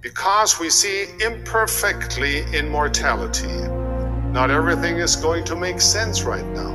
[0.00, 3.48] Because we see imperfectly in mortality,
[4.30, 6.72] not everything is going to make sense right now.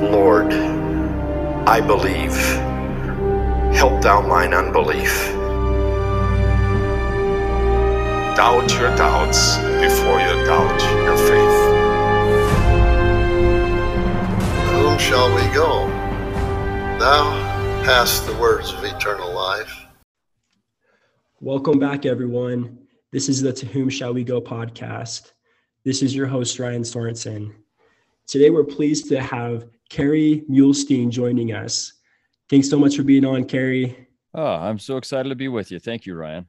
[0.00, 0.54] Lord,
[1.68, 2.34] I believe.
[3.76, 5.26] Help thou mine unbelief.
[8.36, 11.58] Doubt your doubts before you doubt your faith.
[14.72, 15.86] Whom shall we go?
[16.98, 19.85] Thou hast the words of eternal life.
[21.46, 22.76] Welcome back, everyone.
[23.12, 25.30] This is the To Whom Shall We Go podcast.
[25.84, 27.54] This is your host, Ryan Sorensen.
[28.26, 31.92] Today, we're pleased to have Kerry Muhlestein joining us.
[32.50, 34.08] Thanks so much for being on, Kerry.
[34.34, 35.78] Oh, I'm so excited to be with you.
[35.78, 36.46] Thank you, Ryan.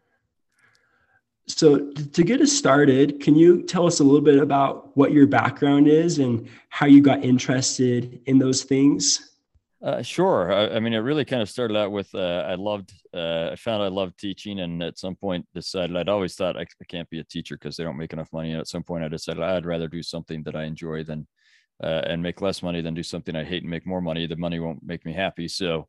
[1.45, 5.27] So, to get us started, can you tell us a little bit about what your
[5.27, 9.36] background is and how you got interested in those things?
[9.87, 10.51] Uh, sure.
[10.51, 13.55] I, I, mean, it really kind of started out with uh, I loved, uh, I
[13.55, 17.09] found I loved teaching, and at some point decided I'd always thought I, I can't
[17.09, 18.51] be a teacher because they don't make enough money.
[18.51, 21.25] And at some point, I decided I'd rather do something that I enjoy than
[21.81, 24.27] uh, and make less money than do something I hate and make more money.
[24.27, 25.47] The money won't make me happy.
[25.47, 25.87] So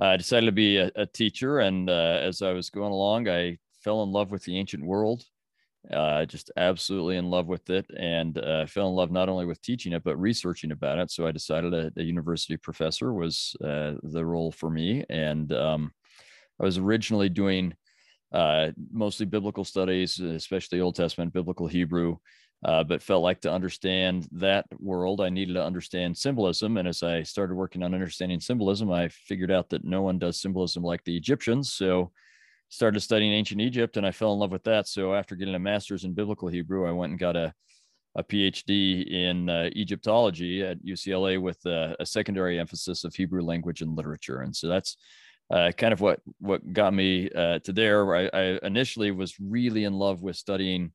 [0.00, 1.60] I decided to be a, a teacher.
[1.60, 5.22] And uh, as I was going along, I fell in love with the ancient world.
[5.92, 9.62] Uh, just absolutely in love with it and uh, fell in love not only with
[9.62, 13.92] teaching it but researching about it so i decided a, a university professor was uh,
[14.02, 15.92] the role for me and um,
[16.60, 17.72] i was originally doing
[18.32, 22.16] uh, mostly biblical studies especially old testament biblical hebrew
[22.64, 26.78] uh, but felt like to understand that world, I needed to understand symbolism.
[26.78, 30.40] And as I started working on understanding symbolism, I figured out that no one does
[30.40, 31.72] symbolism like the Egyptians.
[31.72, 32.12] So
[32.68, 34.88] started studying ancient Egypt and I fell in love with that.
[34.88, 37.52] So after getting a master's in biblical Hebrew, I went and got a,
[38.16, 43.96] a PhD in uh, Egyptology at UCLA with a, secondary emphasis of Hebrew language and
[43.96, 44.40] literature.
[44.40, 44.96] And so that's
[45.50, 48.16] uh, kind of what, what got me uh, to there.
[48.16, 50.92] I, I initially was really in love with studying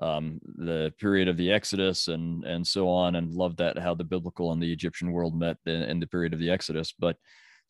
[0.00, 4.04] um, the period of the Exodus and and so on, and loved that how the
[4.04, 6.94] biblical and the Egyptian world met in, in, the period of the Exodus.
[6.98, 7.16] But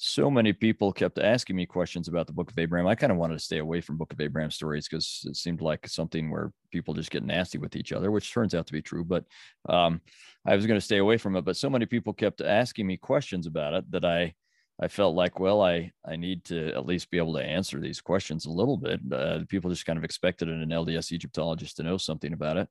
[0.05, 2.89] so many people kept asking me questions about the Book of Abraham.
[2.89, 5.61] I kind of wanted to stay away from Book of Abraham stories because it seemed
[5.61, 8.83] like something where people just get nasty with each other, which turns out to be
[8.83, 9.05] true.
[9.05, 9.25] But
[9.69, 10.01] um,
[10.45, 11.45] I was going to stay away from it.
[11.45, 14.35] But so many people kept asking me questions about it that I
[14.81, 18.01] I felt like, well, I I need to at least be able to answer these
[18.01, 18.99] questions a little bit.
[19.13, 22.69] Uh, people just kind of expected an LDS Egyptologist to know something about it.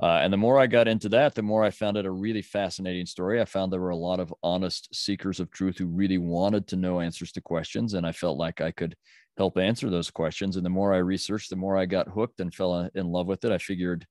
[0.00, 2.42] Uh, and the more I got into that, the more I found it a really
[2.42, 3.40] fascinating story.
[3.40, 6.76] I found there were a lot of honest seekers of truth who really wanted to
[6.76, 8.94] know answers to questions, and I felt like I could
[9.36, 10.56] help answer those questions.
[10.56, 13.44] And the more I researched, the more I got hooked and fell in love with
[13.44, 13.52] it.
[13.52, 14.06] I figured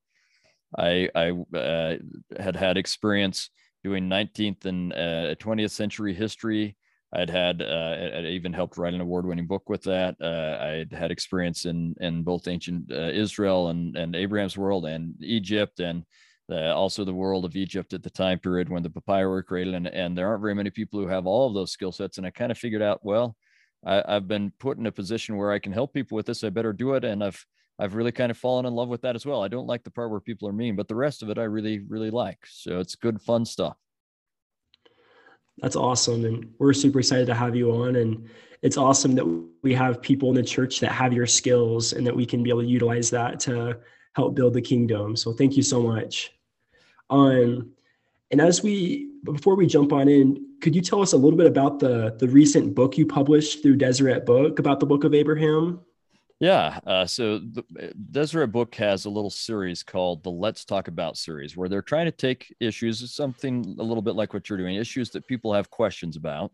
[0.78, 1.98] I I uh,
[2.40, 3.50] had had experience
[3.84, 6.77] doing 19th and 20th uh, century history
[7.14, 10.16] I'd had uh, I even helped write an award-winning book with that.
[10.22, 15.16] Uh, I'd had experience in in both ancient uh, Israel and and Abraham's world and
[15.22, 16.04] Egypt and
[16.52, 19.74] uh, also the world of Egypt at the time period when the papyri were created.
[19.74, 22.18] And and there aren't very many people who have all of those skill sets.
[22.18, 23.38] And I kind of figured out, well,
[23.86, 26.44] I, I've been put in a position where I can help people with this.
[26.44, 27.06] I better do it.
[27.06, 27.46] And I've
[27.80, 29.44] I've really kind of fallen in love with that as well.
[29.44, 31.44] I don't like the part where people are mean, but the rest of it I
[31.44, 32.40] really really like.
[32.48, 33.78] So it's good fun stuff
[35.60, 36.26] that's awesome.
[36.26, 37.96] And we're super excited to have you on.
[37.96, 38.30] And
[38.62, 39.26] it's awesome that
[39.64, 42.50] we have people in the church that have your skills and that we can be
[42.50, 43.80] able to utilize that to
[44.14, 45.16] help build the kingdom.
[45.16, 46.34] So thank you so much.
[47.10, 47.72] Um,
[48.32, 51.48] and as we before we jump on in, could you tell us a little bit
[51.48, 55.80] about the the recent book you published through Deseret Book about the Book of Abraham?
[56.40, 56.80] Yeah.
[56.86, 61.18] Uh, so the uh, Deseret Book has a little series called the Let's Talk About
[61.18, 64.76] series, where they're trying to take issues, something a little bit like what you're doing,
[64.76, 66.52] issues that people have questions about,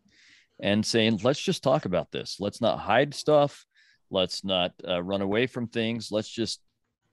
[0.61, 2.37] and saying, let's just talk about this.
[2.39, 3.65] Let's not hide stuff.
[4.09, 6.11] Let's not uh, run away from things.
[6.11, 6.61] Let's just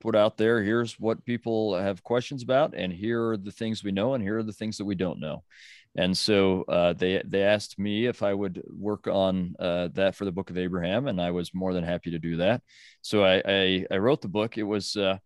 [0.00, 3.92] put out there here's what people have questions about, and here are the things we
[3.92, 5.42] know, and here are the things that we don't know.
[5.96, 10.24] And so uh, they they asked me if I would work on uh, that for
[10.24, 12.62] the Book of Abraham, and I was more than happy to do that.
[13.03, 14.56] So I I, I wrote the book.
[14.56, 15.18] It was uh,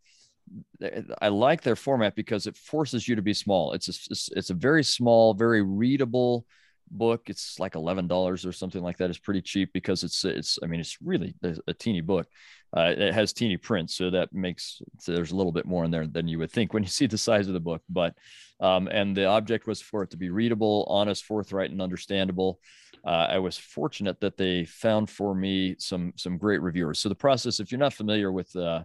[1.21, 3.73] I like their format because it forces you to be small.
[3.73, 6.47] It's a, it's a very small, very readable
[6.91, 7.23] book.
[7.27, 9.11] It's like eleven dollars or something like that.
[9.11, 12.27] It's pretty cheap because it's it's I mean it's really a, a teeny book.
[12.77, 15.91] Uh, it has teeny print, so that makes so there's a little bit more in
[15.91, 17.83] there than you would think when you see the size of the book.
[17.89, 18.15] But
[18.61, 22.59] um, and the object was for it to be readable, honest, forthright, and understandable.
[23.05, 26.99] Uh, I was fortunate that they found for me some some great reviewers.
[26.99, 28.85] So the process, if you're not familiar with uh,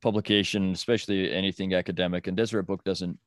[0.00, 3.18] publication, especially anything academic, and Deseret Book doesn't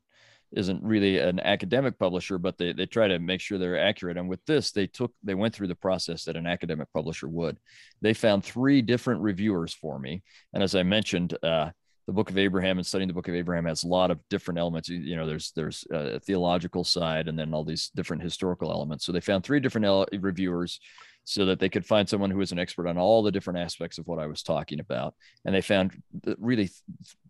[0.56, 4.18] isn't really an academic publisher, but they, they try to make sure they're accurate.
[4.18, 7.58] And with this, they took they went through the process that an academic publisher would.
[8.02, 10.24] They found three different reviewers for me,
[10.54, 11.72] and as I mentioned, uh,
[12.08, 14.60] the Book of Abraham and studying the Book of Abraham has a lot of different
[14.60, 14.88] elements.
[14.88, 19.06] You know, there's there's a theological side, and then all these different historical elements.
[19.06, 20.80] So they found three different reviewers
[21.26, 23.98] so that they could find someone who was an expert on all the different aspects
[23.98, 25.14] of what I was talking about.
[25.44, 26.02] And they found
[26.38, 26.70] really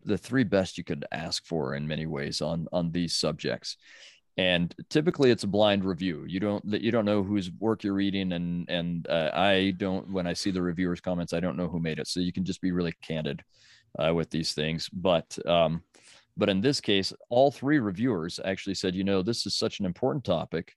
[0.08, 3.78] the three best you could ask for in many ways on on these subjects.
[4.38, 6.26] And typically, it's a blind review.
[6.28, 10.12] You don't you don't know whose work you're reading, and and uh, I don't.
[10.12, 12.08] When I see the reviewers' comments, I don't know who made it.
[12.08, 13.44] So you can just be really candid
[14.00, 14.90] uh, with these things.
[14.90, 15.84] But um,
[16.36, 19.86] but in this case, all three reviewers actually said, you know, this is such an
[19.86, 20.76] important topic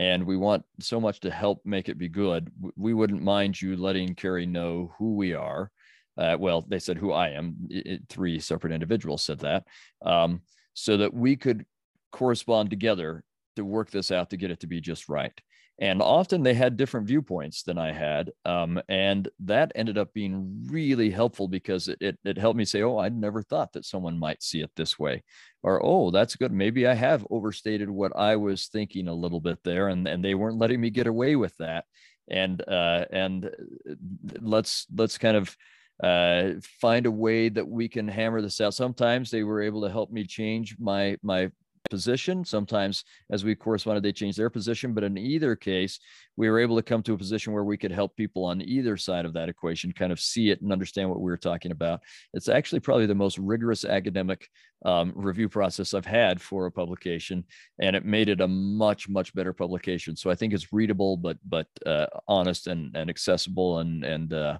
[0.00, 2.50] and we want so much to help make it be good.
[2.76, 5.70] We wouldn't mind you letting Kerry know who we are.
[6.16, 7.56] Uh, well, they said who I am.
[7.70, 9.64] It, three separate individuals said that,
[10.04, 10.42] um,
[10.74, 11.64] so that we could
[12.12, 13.24] correspond together
[13.56, 15.32] to work this out to get it to be just right
[15.78, 20.66] and often they had different viewpoints than I had, um, and that ended up being
[20.70, 24.16] really helpful because it, it, it helped me say, "Oh, I'd never thought that someone
[24.18, 25.24] might see it this way,"
[25.64, 26.52] or "Oh, that's good.
[26.52, 30.34] Maybe I have overstated what I was thinking a little bit there, and and they
[30.34, 31.86] weren't letting me get away with that."
[32.28, 33.94] And uh, and uh,
[34.40, 35.56] let's let's kind of
[36.02, 38.74] uh, find a way that we can hammer this out.
[38.74, 41.50] Sometimes they were able to help me change my my
[41.90, 42.44] position.
[42.44, 44.94] Sometimes, as we corresponded, they changed their position.
[44.94, 46.00] But in either case,
[46.36, 48.96] we were able to come to a position where we could help people on either
[48.96, 52.00] side of that equation kind of see it and understand what we were talking about.
[52.32, 54.48] It's actually probably the most rigorous academic
[54.84, 57.44] um, review process I've had for a publication,
[57.80, 60.16] and it made it a much, much better publication.
[60.16, 64.58] So I think it's readable, but but uh, honest and and accessible and and uh,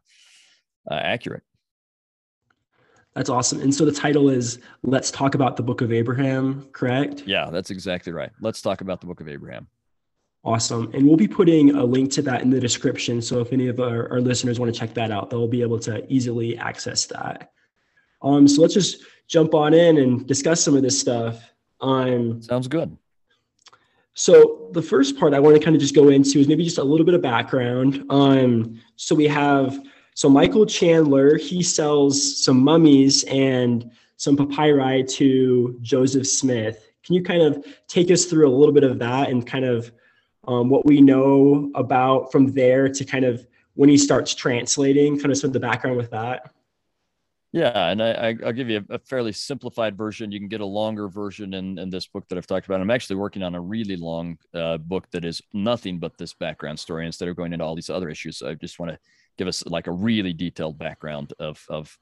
[0.91, 1.43] uh, accurate.
[3.15, 3.61] That's awesome.
[3.61, 7.23] And so the title is Let's Talk About the Book of Abraham, correct?
[7.27, 8.31] Yeah, that's exactly right.
[8.41, 9.69] Let's talk about the Book of Abraham.
[10.45, 10.91] Awesome.
[10.93, 13.23] And we'll be putting a link to that in the description.
[13.23, 15.79] So if any of our, our listeners want to check that out, they'll be able
[15.81, 17.53] to easily access that.
[18.21, 21.41] Um, so let's just jump on in and discuss some of this stuff.
[21.81, 22.97] Um, Sounds good.
[24.15, 26.79] So the first part I want to kind of just go into is maybe just
[26.79, 28.05] a little bit of background.
[28.11, 29.79] Um, so we have
[30.15, 36.93] so Michael Chandler, he sells some mummies and some papyri to Joseph Smith.
[37.05, 39.93] Can you kind of take us through a little bit of that and kind of
[40.47, 45.33] um, what we know about from there to kind of when he starts translating, kind
[45.33, 46.53] of some of the background with that?
[47.51, 50.33] Yeah, and I, will give you a, fairly simplified version.
[50.33, 52.81] You can get a longer version in, in this book that I've talked about.
[52.81, 56.81] I'm actually working on a really long uh, book that is nothing but this background
[56.81, 58.39] story instead of going into all these other issues.
[58.39, 58.99] So I just want to
[59.39, 61.97] give us like a really detailed background of of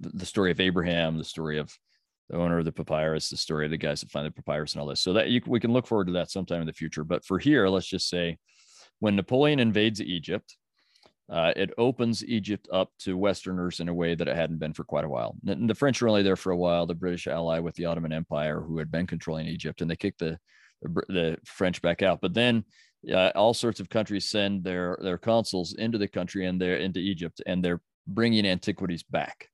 [0.00, 1.72] the story of Abraham, the story of
[2.28, 4.80] the owner of the papyrus, the story of the guys that find the papyrus, and
[4.80, 5.00] all this.
[5.00, 7.04] So that you, we can look forward to that sometime in the future.
[7.04, 8.38] But for here, let's just say,
[9.00, 10.56] when Napoleon invades Egypt,
[11.28, 14.84] uh, it opens Egypt up to Westerners in a way that it hadn't been for
[14.84, 15.36] quite a while.
[15.46, 16.86] And the French were only there for a while.
[16.86, 20.20] The British ally with the Ottoman Empire, who had been controlling Egypt, and they kicked
[20.20, 20.38] the
[20.82, 22.20] the, the French back out.
[22.20, 22.64] But then
[23.08, 27.00] uh, all sorts of countries send their their consuls into the country and they're into
[27.00, 29.48] Egypt, and they're bringing antiquities back.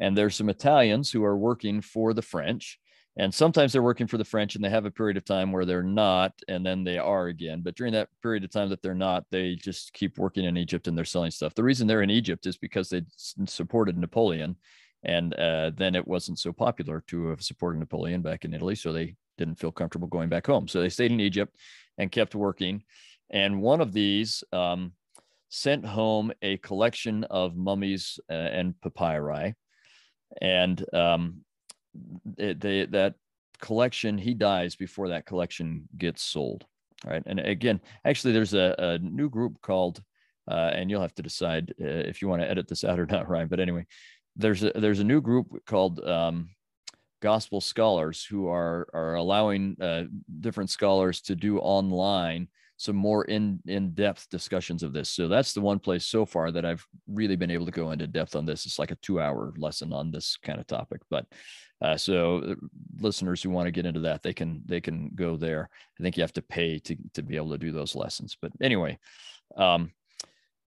[0.00, 2.78] And there's some Italians who are working for the French,
[3.16, 5.64] and sometimes they're working for the French, and they have a period of time where
[5.64, 7.62] they're not, and then they are again.
[7.62, 10.86] But during that period of time that they're not, they just keep working in Egypt
[10.86, 11.54] and they're selling stuff.
[11.54, 13.02] The reason they're in Egypt is because they
[13.46, 14.56] supported Napoleon,
[15.02, 18.92] and uh, then it wasn't so popular to have supported Napoleon back in Italy, so
[18.92, 20.68] they didn't feel comfortable going back home.
[20.68, 21.56] So they stayed in Egypt
[21.96, 22.82] and kept working.
[23.30, 24.92] And one of these um,
[25.48, 29.54] sent home a collection of mummies uh, and papyri.
[30.42, 31.44] And um,
[32.36, 33.14] it, they, that
[33.60, 36.66] collection, he dies before that collection gets sold.
[37.06, 37.22] Right.
[37.26, 40.02] And again, actually, there's a, a new group called,
[40.50, 43.06] uh, and you'll have to decide uh, if you want to edit this out or
[43.06, 43.48] not, Ryan.
[43.48, 43.86] But anyway,
[44.34, 46.50] there's a, there's a new group called um,
[47.20, 50.04] gospel scholars who are are allowing uh,
[50.40, 52.48] different scholars to do online
[52.78, 55.10] some more in in depth discussions of this.
[55.10, 58.06] So that's the one place so far that I've really been able to go into
[58.06, 58.66] depth on this.
[58.66, 61.00] It's like a two hour lesson on this kind of topic.
[61.10, 61.26] But
[61.82, 62.54] uh, so uh,
[63.00, 65.68] listeners who want to get into that, they can they can go there.
[65.98, 68.36] I think you have to pay to to be able to do those lessons.
[68.40, 68.98] But anyway,
[69.56, 69.90] um,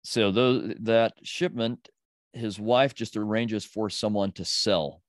[0.02, 1.90] so those that shipment,
[2.32, 5.02] his wife just arranges for someone to sell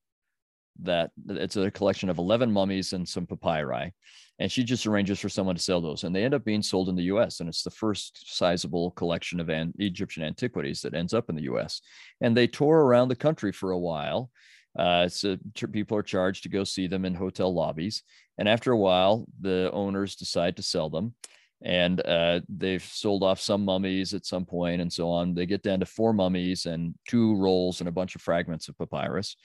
[0.82, 3.92] that it's a collection of 11 mummies and some papyri
[4.38, 6.88] and she just arranges for someone to sell those and they end up being sold
[6.88, 11.12] in the us and it's the first sizable collection of an egyptian antiquities that ends
[11.12, 11.80] up in the us
[12.20, 14.30] and they tour around the country for a while
[14.78, 15.36] Uh, so
[15.72, 18.02] people are charged to go see them in hotel lobbies.
[18.38, 21.14] And after a while, the owners decide to sell them.
[21.62, 25.34] And uh, they've sold off some mummies at some point and so on.
[25.34, 28.78] They get down to four mummies and two rolls and a bunch of fragments of
[28.78, 29.36] papyrus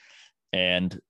[0.52, 1.00] and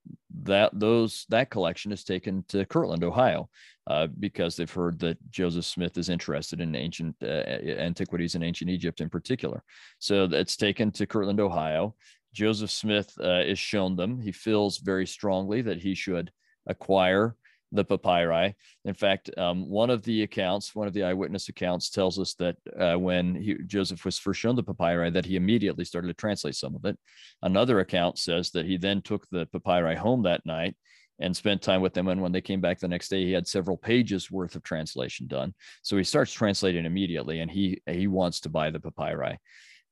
[0.43, 3.49] that those that collection is taken to Kirtland, Ohio,
[3.87, 8.71] uh, because they've heard that Joseph Smith is interested in ancient uh, antiquities in ancient
[8.71, 9.63] Egypt in particular.
[9.99, 11.95] So it's taken to Kirtland, Ohio.
[12.33, 14.21] Joseph Smith uh, is shown them.
[14.21, 16.31] He feels very strongly that he should
[16.67, 17.37] acquire
[17.73, 18.55] the papyri.
[18.85, 22.57] In fact, um, one of the accounts, one of the eyewitness accounts, tells us that
[22.79, 26.55] uh, when he, Joseph was first shown the papyri, that he immediately started to translate
[26.55, 26.99] some of it.
[27.43, 30.77] Another account says that he then took the papyri home that night
[31.19, 32.09] and spent time with them.
[32.09, 35.27] And when they came back the next day, he had several pages worth of translation
[35.27, 35.55] done.
[35.83, 39.39] So he starts translating immediately, and he he wants to buy the papyri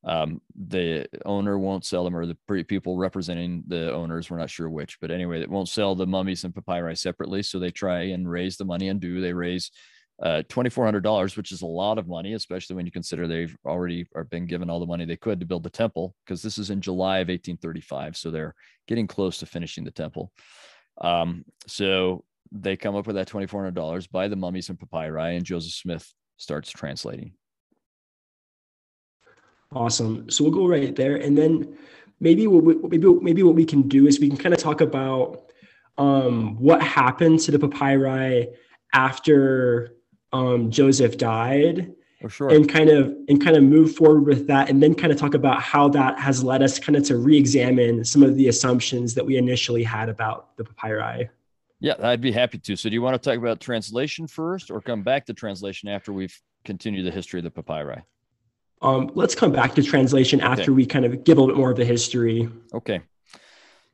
[0.05, 4.69] um, the owner won't sell them or the people representing the owners we're not sure
[4.69, 8.29] which but anyway it won't sell the mummies and papyri separately so they try and
[8.29, 9.71] raise the money and do they raise
[10.21, 14.23] uh, $2400 which is a lot of money especially when you consider they've already are
[14.23, 16.79] been given all the money they could to build the temple because this is in
[16.79, 18.55] july of 1835 so they're
[18.87, 20.31] getting close to finishing the temple.
[21.01, 25.73] Um, so they come up with that $2400 buy the mummies and papyri and joseph
[25.73, 27.33] smith starts translating
[29.71, 30.29] Awesome.
[30.29, 31.77] So we'll go right there, and then
[32.19, 34.81] maybe what we, maybe maybe what we can do is we can kind of talk
[34.81, 35.51] about
[35.97, 38.49] um, what happened to the papyri
[38.93, 39.95] after
[40.33, 41.93] um, Joseph died.
[42.21, 42.49] For sure.
[42.49, 45.33] And kind of and kind of move forward with that, and then kind of talk
[45.33, 49.25] about how that has led us kind of to re-examine some of the assumptions that
[49.25, 51.29] we initially had about the papyri.
[51.81, 52.75] Yeah, I'd be happy to.
[52.75, 56.13] So, do you want to talk about translation first, or come back to translation after
[56.13, 58.01] we've continued the history of the papyri?
[58.85, 60.71] Um, let's come back to translation after okay.
[60.71, 62.47] we kind of give a little bit more of the history.
[62.73, 63.01] Okay.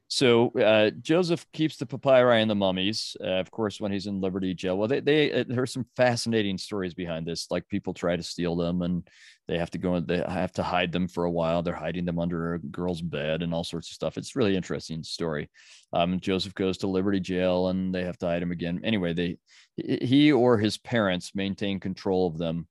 [0.09, 4.19] So uh, Joseph keeps the papyri and the mummies, uh, of course, when he's in
[4.19, 4.77] Liberty Jail.
[4.77, 7.49] Well, they, they uh, there's some fascinating stories behind this.
[7.49, 9.07] Like people try to steal them, and
[9.47, 11.63] they have to go and they have to hide them for a while.
[11.63, 14.17] They're hiding them under a girl's bed and all sorts of stuff.
[14.17, 15.49] It's really interesting story.
[15.93, 18.81] Um, Joseph goes to Liberty Jail, and they have to hide him again.
[18.83, 19.37] Anyway, they
[19.77, 22.67] he or his parents maintain control of them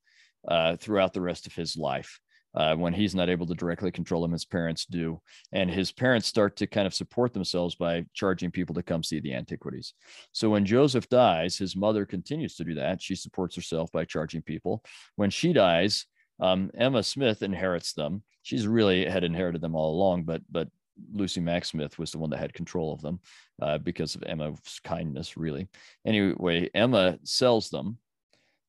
[0.47, 2.21] uh, throughout the rest of his life.
[2.53, 5.21] Uh, when he's not able to directly control them, his parents do.
[5.53, 9.21] And his parents start to kind of support themselves by charging people to come see
[9.21, 9.95] the antiquities.
[10.33, 13.01] So when Joseph dies, his mother continues to do that.
[13.01, 14.83] She supports herself by charging people.
[15.15, 16.07] When she dies,
[16.41, 18.25] um, Emma Smith inherits them.
[18.43, 20.69] She's really had inherited them all along, but but
[21.13, 23.21] Lucy Mack Smith was the one that had control of them
[23.63, 25.69] uh, because of Emma's kindness, really.
[26.05, 27.99] Anyway, Emma sells them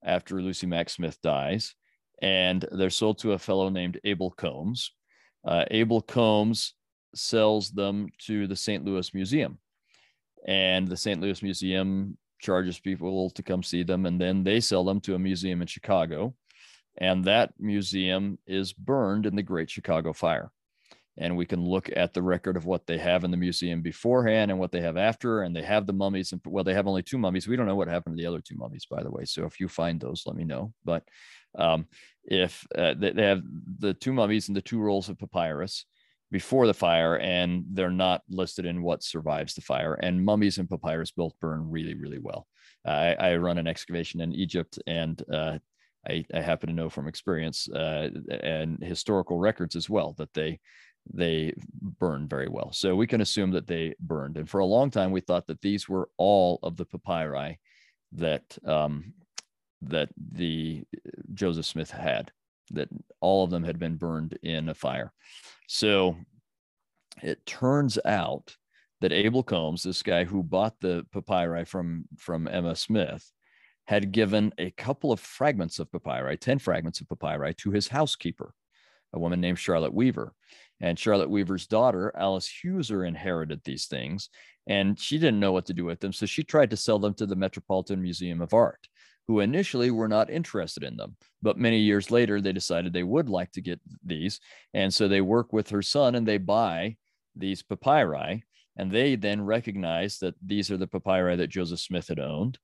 [0.04, 1.76] after Lucy Mack Smith dies,
[2.22, 4.92] and they're sold to a fellow named Abel Combs.
[5.46, 6.74] Uh, Abel Combs
[7.16, 8.86] sells them to the St.
[8.86, 9.58] Louis Museum,
[10.48, 11.22] and the St.
[11.22, 15.20] Louis Museum charges people to come see them, and then they sell them to a
[15.20, 16.36] museum in Chicago,
[16.98, 20.52] and that museum is burned in the Great Chicago Fire
[21.22, 24.50] and we can look at the record of what they have in the museum beforehand
[24.50, 27.04] and what they have after and they have the mummies and well they have only
[27.04, 27.48] two mummies.
[27.48, 29.60] We don't know what happened to the other two mummies by the way so if
[29.60, 30.74] you find those let me know.
[30.84, 31.04] But
[31.56, 31.86] um,
[32.24, 33.44] if uh, they, they have
[33.80, 35.86] the two mummies and the two rolls of papyrus
[36.32, 40.70] before the fire and they're not listed in what survives the fire and mummies and
[40.70, 42.48] papyrus both burn really really well.
[42.84, 45.60] I, I run an excavation in egypt and uh,
[46.08, 48.10] I, I, happen to know from experience uh,
[48.42, 50.60] and historical records as well that they
[51.12, 51.54] they
[52.00, 52.72] burn very well.
[52.72, 54.38] So we can assume that they burned.
[54.38, 57.60] And for a long time, we thought that these were all of the papyri
[58.14, 59.14] that um,
[59.84, 60.84] that the
[61.34, 62.32] Joseph Smith had,
[62.72, 62.90] that
[63.20, 65.12] all of them had been burned in a fire.
[65.68, 66.18] So
[67.24, 68.56] it turns out
[69.02, 73.32] that Abel Combs, this guy who bought the papyri from from Emma Smith,
[73.86, 78.54] had given a couple of fragments of papyri, 10 fragments of papyri, to his housekeeper,
[79.14, 80.34] a woman named Charlotte Weaver.
[80.82, 84.30] And Charlotte Weaver's daughter, Alice Heusser, inherited these things
[84.68, 86.14] and she didn't know what to do with them.
[86.14, 88.88] So she tried to sell them to the Metropolitan Museum of Art,
[89.28, 91.16] who initially were not interested in them.
[91.42, 94.40] But many years later, they decided they would like to get these.
[94.74, 96.98] And so they work with her son and they buy
[97.36, 98.44] these papyri.
[98.78, 102.58] And they then recognize that these are the papyri that Joseph Smith had owned.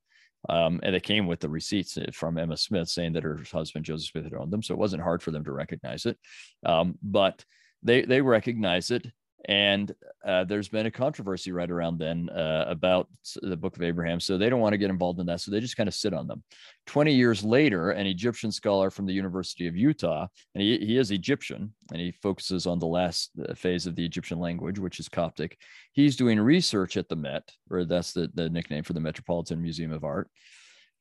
[0.49, 4.09] Um, and it came with the receipts from Emma Smith saying that her husband Joseph
[4.11, 4.63] Smith had owned them.
[4.63, 6.17] So it wasn't hard for them to recognize it.
[6.65, 7.43] Um, but
[7.83, 9.07] they they recognize it
[9.47, 9.93] And
[10.25, 13.07] uh, there's been a controversy right around then uh, about
[13.41, 14.19] the Book of Abraham.
[14.19, 15.39] So they don't want to get involved in that.
[15.39, 16.43] So they just kind of sit on them.
[16.87, 21.11] 20 years later, an Egyptian scholar from the University of Utah, and he, he is
[21.11, 25.07] Egyptian, and he focuses on the last uh, phase of the Egyptian language, which is
[25.07, 25.57] Coptic.
[25.93, 29.93] He's doing research at the Met, or that's the, the nickname for the Metropolitan Museum
[29.93, 30.29] of Art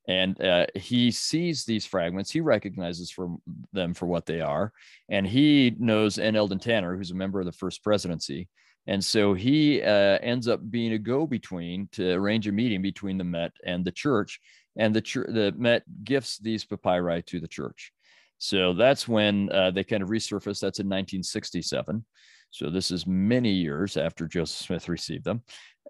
[0.09, 3.37] and uh, he sees these fragments he recognizes for
[3.73, 4.73] them for what they are
[5.09, 6.37] and he knows n.
[6.37, 8.49] Eldon tanner who's a member of the first presidency
[8.87, 13.25] and so he uh, ends up being a go-between to arrange a meeting between the
[13.25, 14.41] met and the church
[14.77, 17.93] and the, church, the met gifts these papyri to the church.
[18.39, 22.05] So that's when uh, they kind of resurface that's in 1967
[22.51, 25.43] so this is many years after joseph smith received them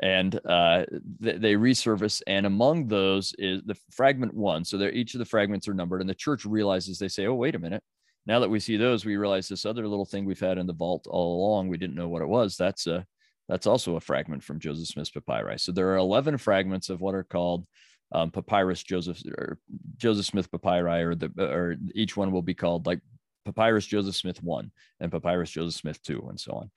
[0.02, 0.84] and uh,
[1.22, 2.22] th- they resurface.
[2.26, 4.64] And among those is the fragment one.
[4.64, 7.34] So they're each of the fragments are numbered, and the church realizes they say, "Oh,
[7.34, 7.82] wait a minute."
[8.26, 10.72] Now that we see those, we realize this other little thing we've had in the
[10.72, 11.68] vault all along.
[11.68, 12.56] We didn't know what it was.
[12.56, 13.06] That's a
[13.48, 15.58] that's also a fragment from Joseph Smith's papyri.
[15.58, 17.64] So there are 11 fragments of what are called
[18.12, 19.58] um, papyrus Joseph or
[19.96, 23.00] Joseph Smith papyri, or the or each one will be called like
[23.44, 26.70] papyrus Joseph Smith one and papyrus Joseph Smith two, and so on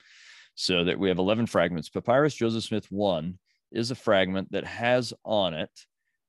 [0.60, 1.88] so that we have 11 fragments.
[1.88, 3.38] Papyrus Joseph Smith 1
[3.72, 5.70] is a fragment that has on it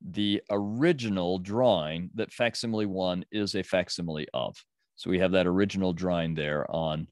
[0.09, 4.55] the original drawing that facsimile 1 is a facsimile of.
[4.95, 7.07] So we have that original drawing there on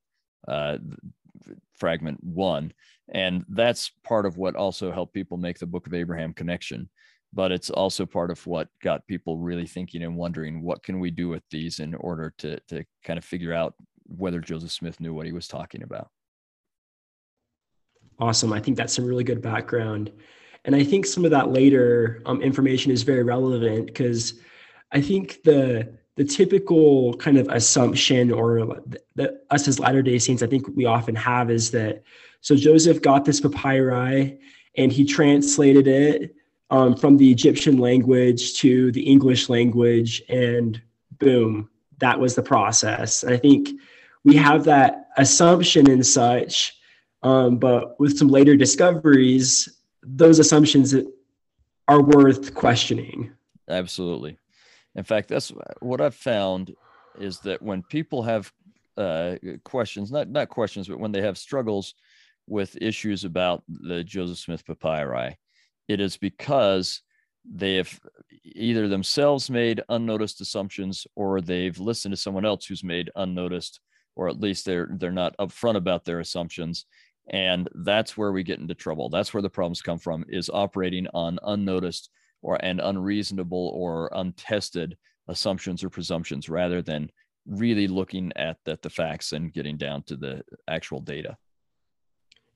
[0.47, 0.77] uh,
[1.77, 2.71] fragment 1.
[3.13, 6.89] And that's part of what also helped people make the Book of Abraham connection.
[7.33, 11.11] But it's also part of what got people really thinking and wondering what can we
[11.11, 15.13] do with these in order to, to kind of figure out whether Joseph Smith knew
[15.13, 16.07] what he was talking about.
[18.19, 18.51] Awesome.
[18.51, 20.11] I think that's some really good background.
[20.65, 24.39] And I think some of that later um, information is very relevant because
[24.91, 28.81] I think the the typical kind of assumption or
[29.51, 32.03] us as Latter Day Saints, I think we often have is that
[32.41, 34.37] so Joseph got this papyri
[34.75, 36.35] and he translated it
[36.71, 40.81] um, from the Egyptian language to the English language, and
[41.19, 43.23] boom, that was the process.
[43.23, 43.69] And I think
[44.25, 46.78] we have that assumption and such
[47.23, 50.95] um, but with some later discoveries, those assumptions
[51.87, 53.31] are worth questioning.
[53.69, 54.37] Absolutely.
[54.95, 56.75] In fact, that's what I've found
[57.19, 58.51] is that when people have
[58.97, 61.93] uh, questions, not not questions, but when they have struggles
[62.47, 65.37] with issues about the Joseph Smith papyri,
[65.87, 67.01] it is because
[67.49, 67.99] they have
[68.43, 73.79] either themselves made unnoticed assumptions or they've listened to someone else who's made unnoticed,
[74.15, 76.85] or at least they're they're not upfront about their assumptions
[77.29, 79.09] and that's where we get into trouble.
[79.09, 82.09] That's where the problems come from is operating on unnoticed
[82.41, 87.09] or and unreasonable or untested assumptions or presumptions rather than
[87.45, 91.37] really looking at the, the facts and getting down to the actual data.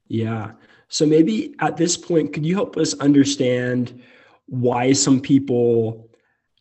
[0.07, 0.51] Yeah.
[0.87, 4.01] So maybe at this point could you help us understand
[4.45, 6.09] why some people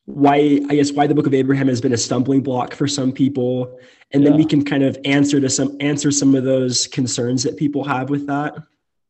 [0.04, 3.12] why i guess why the book of abraham has been a stumbling block for some
[3.12, 3.78] people.
[4.14, 4.28] And yeah.
[4.28, 7.82] then we can kind of answer to some answer some of those concerns that people
[7.84, 8.54] have with that.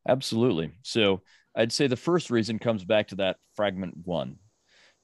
[0.09, 0.73] Absolutely.
[0.83, 1.23] So
[1.57, 4.37] i'd say the first reason comes back to that fragment one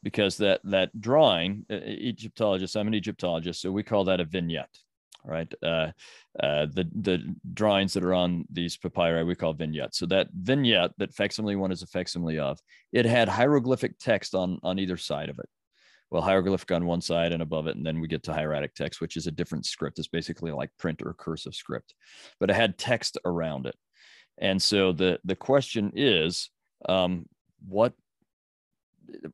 [0.03, 4.79] because that that drawing egyptologist i'm an egyptologist so we call that a vignette
[5.25, 5.53] right?
[5.63, 5.91] Uh,
[6.41, 9.99] uh, the the drawings that are on these papyri we call vignettes.
[9.99, 12.59] So that vignette that facsimile one is a facsimile of
[12.93, 15.49] it had hieroglyphic text on on either side of it
[16.11, 19.01] well hieroglyphic on one side and above it and then we get to hieratic text
[19.01, 19.99] which is a different script.
[19.99, 21.95] It's basically like print or cursive script
[22.41, 23.77] but it had text around it.
[24.39, 26.51] And so the the question is
[26.89, 27.27] um,
[27.67, 27.93] what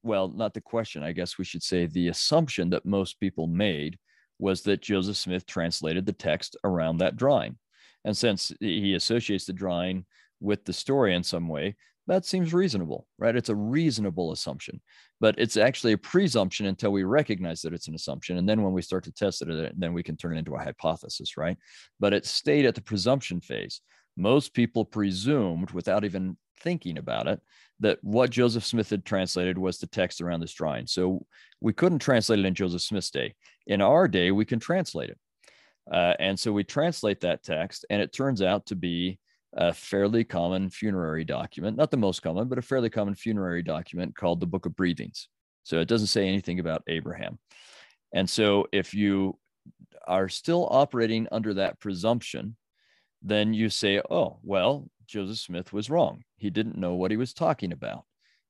[0.02, 3.98] well not the question i guess we should say the assumption that most people made
[4.38, 7.58] was that joseph smith translated the text around that drawing.
[8.04, 10.04] And since he associates the drawing
[10.40, 13.34] with the story in some way that seems reasonable, right?
[13.34, 14.80] It's a reasonable assumption,
[15.20, 18.36] but it's actually a presumption until we recognize that it's an assumption.
[18.36, 20.62] And then when we start to test it, then we can turn it into a
[20.62, 21.56] hypothesis, right?
[21.98, 23.80] But it stayed at the presumption phase.
[24.16, 27.40] Most people presumed without even thinking about it
[27.80, 30.86] that what Joseph Smith had translated was the text around this drawing.
[30.86, 31.26] So
[31.60, 33.34] we couldn't translate it in Joseph Smith's day.
[33.66, 35.18] In our day, we can translate it.
[35.90, 39.18] Uh, and so we translate that text, and it turns out to be
[39.56, 44.16] a fairly common funerary document, not the most common, but a fairly common funerary document
[44.16, 45.28] called the Book of Breathings.
[45.62, 47.38] So it doesn't say anything about Abraham.
[48.12, 49.38] And so if you
[50.06, 52.56] are still operating under that presumption,
[53.22, 56.22] then you say, oh, well, Joseph Smith was wrong.
[56.36, 58.04] He didn't know what he was talking about.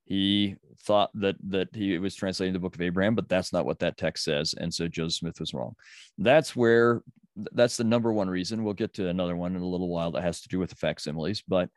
[0.05, 3.79] He thought that that he was translating the book of Abraham, but that's not what
[3.79, 4.55] that text says.
[4.55, 5.75] And so Joseph Smith was wrong.
[6.19, 7.03] That's where
[7.37, 8.64] that's the number one reason.
[8.64, 10.77] We'll get to another one in a little while that has to do with the
[10.77, 11.68] facsimiles, but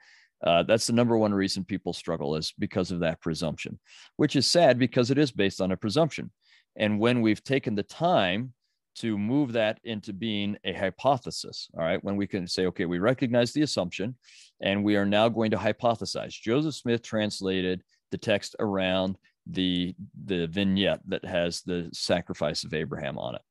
[0.43, 3.79] uh, that's the number one reason people struggle is because of that presumption,
[4.17, 6.31] which is sad because it is based on a presumption.
[6.75, 8.53] And when we've taken the time
[8.97, 12.99] to move that into being a hypothesis, all right, when we can say, okay, we
[12.99, 14.15] recognize the assumption
[14.61, 16.39] and we are now going to hypothesize.
[16.39, 19.17] Joseph Smith translated the text around
[19.47, 23.41] the, the vignette that has the sacrifice of Abraham on it.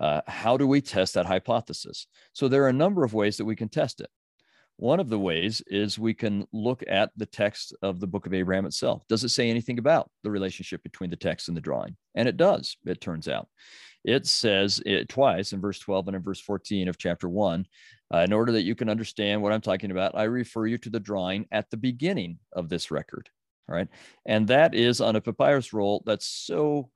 [0.00, 2.06] Uh, how do we test that hypothesis?
[2.32, 4.10] So there are a number of ways that we can test it.
[4.76, 8.34] One of the ways is we can look at the text of the book of
[8.34, 9.06] Abraham itself.
[9.08, 11.96] Does it say anything about the relationship between the text and the drawing?
[12.14, 13.48] And it does, it turns out.
[14.04, 17.66] It says it twice in verse 12 and in verse 14 of chapter 1.
[18.12, 20.90] Uh, in order that you can understand what I'm talking about, I refer you to
[20.90, 23.30] the drawing at the beginning of this record.
[23.68, 23.88] All right.
[24.26, 26.90] And that is on a papyrus roll that's so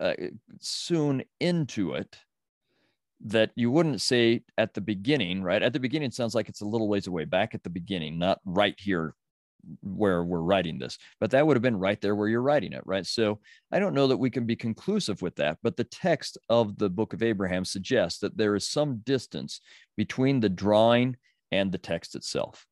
[0.00, 0.14] uh,
[0.60, 2.16] soon into it
[3.24, 5.62] that you wouldn't say at the beginning, right?
[5.62, 8.40] At the beginning, sounds like it's a little ways away, back at the beginning, not
[8.44, 9.14] right here
[9.82, 12.82] where we're writing this, but that would have been right there where you're writing it,
[12.86, 13.06] right?
[13.06, 13.40] So
[13.72, 16.88] I don't know that we can be conclusive with that, but the text of the
[16.88, 19.60] book of Abraham suggests that there is some distance
[19.96, 21.16] between the drawing
[21.50, 22.66] and the text itself.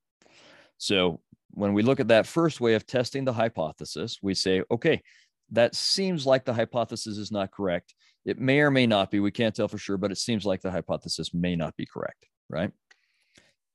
[0.78, 5.02] So when we look at that first way of testing the hypothesis, we say, okay,
[5.50, 7.94] that seems like the hypothesis is not correct.
[8.24, 9.20] It may or may not be.
[9.20, 12.26] We can't tell for sure, but it seems like the hypothesis may not be correct,
[12.48, 12.70] right?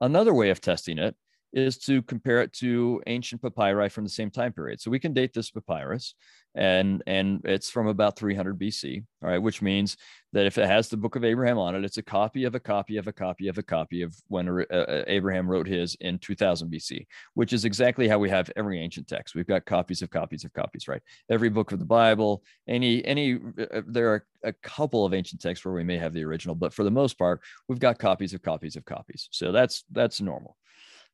[0.02, 1.16] Another way of testing it
[1.54, 4.80] is to compare it to ancient papyri from the same time period.
[4.82, 6.16] So we can date this papyrus
[6.56, 9.98] and and it's from about 300 BC, all right, which means
[10.34, 12.60] that if it has the book of Abraham on it, it's a copy of a
[12.60, 16.18] copy of a copy of a copy of when uh, uh Abraham wrote his in
[16.18, 19.36] 2000 BC, which is exactly how we have every ancient text.
[19.36, 21.02] We've got copies of copies of copies, right?
[21.30, 25.42] Every book of the Bible, any any uh, uh there are a couple of ancient
[25.42, 28.34] texts where we may have the original, but for the most part, we've got copies
[28.34, 29.30] of copies of copies.
[29.32, 30.58] So that's that's normal.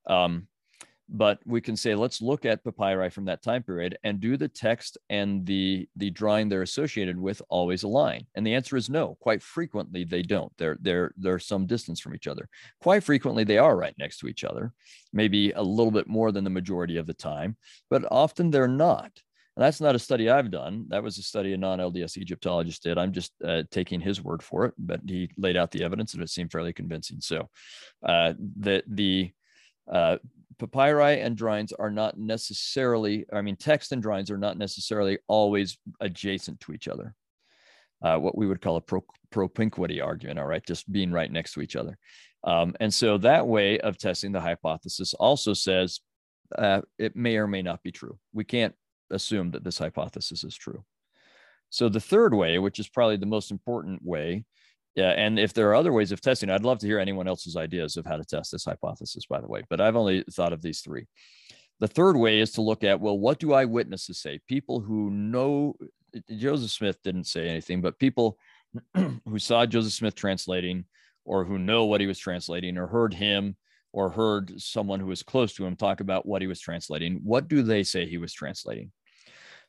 [0.07, 0.47] Um,
[1.07, 4.47] but we can say let's look at papyri from that time period and do the
[4.47, 9.15] text and the the drawing they're associated with always align and the answer is no
[9.19, 12.49] quite frequently they don't they're they're they're some distance from each other
[12.81, 14.73] quite frequently they are right next to each other
[15.13, 17.55] maybe a little bit more than the majority of the time
[17.89, 19.11] but often they're not
[19.55, 20.85] and that's not a study I've done.
[20.89, 22.97] That was a study a non-LDS Egyptologist did.
[22.97, 26.21] I'm just uh, taking his word for it, but he laid out the evidence and
[26.21, 27.21] it seemed fairly convincing.
[27.21, 27.49] So,
[28.05, 29.31] uh, the the
[29.91, 30.17] uh,
[30.57, 35.77] papyri and drawings are not necessarily, I mean, text and drawings are not necessarily always
[35.99, 37.13] adjacent to each other.
[38.01, 41.53] Uh, what we would call a pro, propinquity argument, all right, just being right next
[41.53, 41.97] to each other.
[42.43, 45.99] Um, and so that way of testing the hypothesis also says
[46.55, 48.19] uh, it may or may not be true.
[48.33, 48.75] We can't
[49.09, 50.83] assume that this hypothesis is true.
[51.69, 54.45] So the third way, which is probably the most important way,
[54.95, 57.57] yeah, and if there are other ways of testing, I'd love to hear anyone else's
[57.57, 60.61] ideas of how to test this hypothesis, by the way, but I've only thought of
[60.61, 61.05] these three.
[61.81, 64.39] The third way is to look at, well, what do eyewitnesses say?
[64.47, 65.75] People who know
[66.37, 68.37] Joseph Smith didn't say anything, but people
[68.95, 70.85] who saw Joseph Smith translating
[71.25, 73.57] or who know what he was translating or heard him
[73.91, 77.47] or heard someone who was close to him talk about what he was translating, what
[77.47, 78.91] do they say he was translating?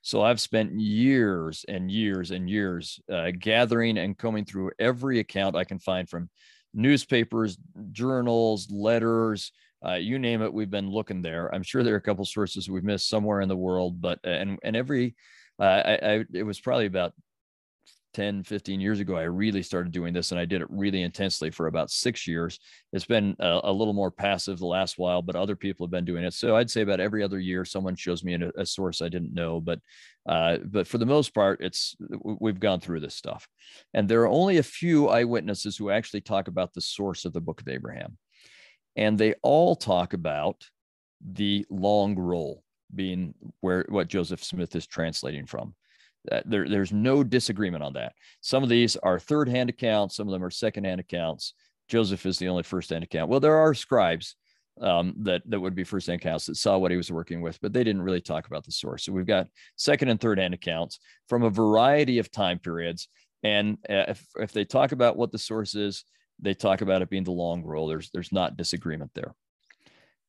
[0.06, 5.56] So I've spent years and years and years uh, gathering and combing through every account
[5.56, 6.30] I can find from
[6.72, 7.58] newspapers,
[7.90, 9.50] journals, letters,
[9.84, 10.54] uh, you name it.
[10.54, 11.52] We've been looking there.
[11.52, 14.30] I'm sure there are a couple sources we've missed somewhere in the world, but uh,
[14.30, 15.16] and and every
[15.58, 17.12] uh, I, I, it was probably about
[18.16, 21.50] 10, 15 years ago, I really started doing this and I did it really intensely
[21.50, 22.58] for about six years.
[22.94, 26.06] It's been a, a, little more passive the last while, but other people have been
[26.06, 26.32] doing it.
[26.32, 29.34] So I'd say about every other year, someone shows me a, a source I didn't
[29.34, 29.80] know, but,
[30.26, 33.46] uh, but for the most part, it's, we've gone through this stuff.
[33.92, 37.42] And there are only a few eyewitnesses who actually talk about the source of the
[37.42, 38.16] book of Abraham.
[38.96, 40.64] And they all talk about
[41.20, 42.62] the long roll
[42.94, 45.74] being where what Joseph Smith is translating from.
[46.44, 48.14] There, there's no disagreement on that.
[48.40, 51.54] Some of these are third hand accounts, some of them are second hand accounts.
[51.88, 53.30] Joseph is the only first hand account.
[53.30, 54.36] Well, there are scribes
[54.80, 57.60] um, that, that would be first hand accounts that saw what he was working with,
[57.60, 59.04] but they didn't really talk about the source.
[59.04, 63.08] So we've got second and third hand accounts from a variety of time periods.
[63.42, 66.04] And uh, if, if they talk about what the source is,
[66.40, 67.86] they talk about it being the long roll.
[67.86, 69.34] There's, there's not disagreement there.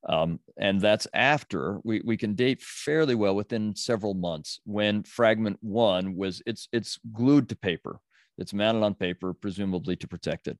[0.07, 5.57] Um, and that's after we, we can date fairly well within several months when fragment
[5.61, 7.99] one was it's it's glued to paper
[8.37, 10.57] it's mounted on paper presumably to protect it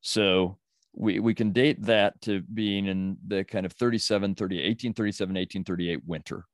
[0.00, 0.56] so
[0.94, 6.00] we, we can date that to being in the kind of 37 30 1837 1838
[6.06, 6.46] winter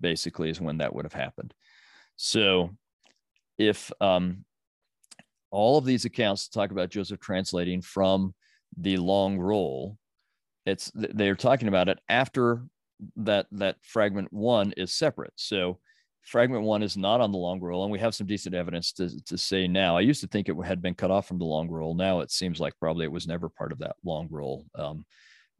[0.00, 1.54] basically is when that would have happened
[2.16, 2.70] so
[3.58, 4.44] if um
[5.50, 8.34] all of these accounts talk about Joseph translating from
[8.76, 9.96] the long roll.
[10.66, 12.66] It's they're talking about it after
[13.16, 15.32] that that fragment one is separate.
[15.36, 15.78] So
[16.22, 19.24] fragment one is not on the long roll, and we have some decent evidence to,
[19.24, 19.96] to say now.
[19.96, 21.94] I used to think it had been cut off from the long roll.
[21.94, 25.04] Now it seems like probably it was never part of that long roll um,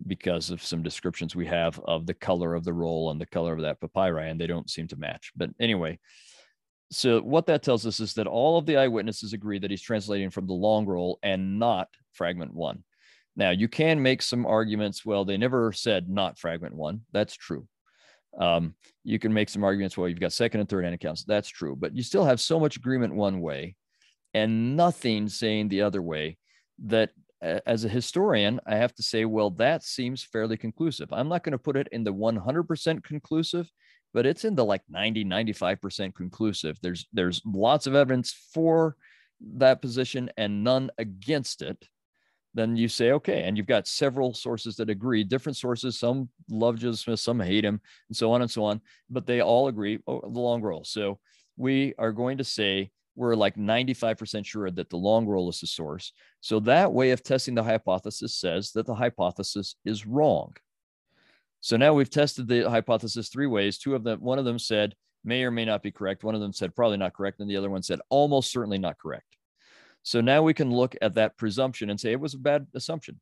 [0.07, 3.53] because of some descriptions we have of the color of the roll and the color
[3.55, 5.31] of that papyri, and they don't seem to match.
[5.37, 6.01] But anyway,
[6.91, 10.31] so what that tells us is that all of the eyewitnesses agree that he's translating
[10.31, 12.83] from the long roll and not fragment one.
[13.37, 15.05] Now you can make some arguments.
[15.05, 17.03] Well, they never said not fragment one.
[17.13, 17.67] That's true.
[18.39, 19.97] Um, you can make some arguments.
[19.97, 21.25] Well, you've got second and third hand accounts.
[21.25, 23.77] That's true, but you still have so much agreement one way,
[24.35, 26.39] and nothing saying the other way.
[26.85, 31.09] That as a historian, I have to say, well, that seems fairly conclusive.
[31.13, 33.71] I'm not going to put it in the 100% conclusive
[34.17, 38.97] but it's in the like 90 95% conclusive there's there's lots of evidence for
[39.41, 41.87] that position and none against it
[42.57, 46.79] then you say okay and you've got several sources that agree different sources some love
[46.79, 49.99] joseph smith some hate him and so on and so on but they all agree
[50.07, 51.19] oh, the long roll so
[51.57, 55.67] we are going to say we're like 95% sure that the long roll is the
[55.67, 60.55] source so that way of testing the hypothesis says that the hypothesis is wrong
[61.67, 63.77] so now we've tested the hypothesis three ways.
[63.77, 66.23] Two of them, one of them said may or may not be correct.
[66.23, 67.41] One of them said probably not correct.
[67.41, 69.36] And the other one said almost certainly not correct.
[70.07, 73.21] So now we can look at that presumption and say it was a bad assumption.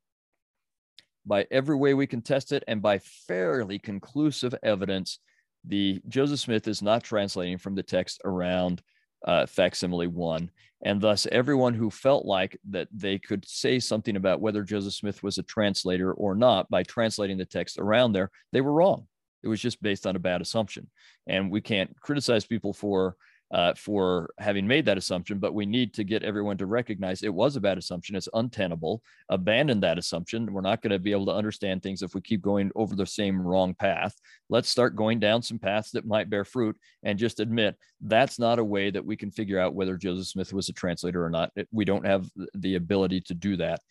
[1.25, 5.17] By every way we can test it and by fairly conclusive evidence,
[5.65, 8.83] the Joseph Smith is not translating from the text around
[9.25, 10.51] uh, facsimile one.
[10.83, 15.23] And thus, everyone who felt like that they could say something about whether Joseph Smith
[15.23, 19.07] was a translator or not by translating the text around there, they were wrong.
[19.41, 20.87] It was just based on a bad assumption.
[21.25, 23.15] And we can't criticize people for
[23.51, 27.33] uh, for having made that assumption, but we need to get everyone to recognize it
[27.33, 28.15] was a bad assumption.
[28.15, 29.03] It's untenable.
[29.29, 30.51] Abandon that assumption.
[30.51, 33.05] We're not going to be able to understand things if we keep going over the
[33.05, 34.15] same wrong path.
[34.49, 38.59] Let's start going down some paths that might bear fruit and just admit that's not
[38.59, 41.51] a way that we can figure out whether Joseph Smith was a translator or not.
[41.71, 43.81] We don't have the ability to do that,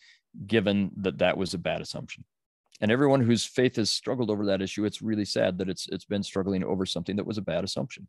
[0.46, 2.24] given that that was a bad assumption
[2.80, 6.04] and everyone whose faith has struggled over that issue it's really sad that it's it's
[6.04, 8.06] been struggling over something that was a bad assumption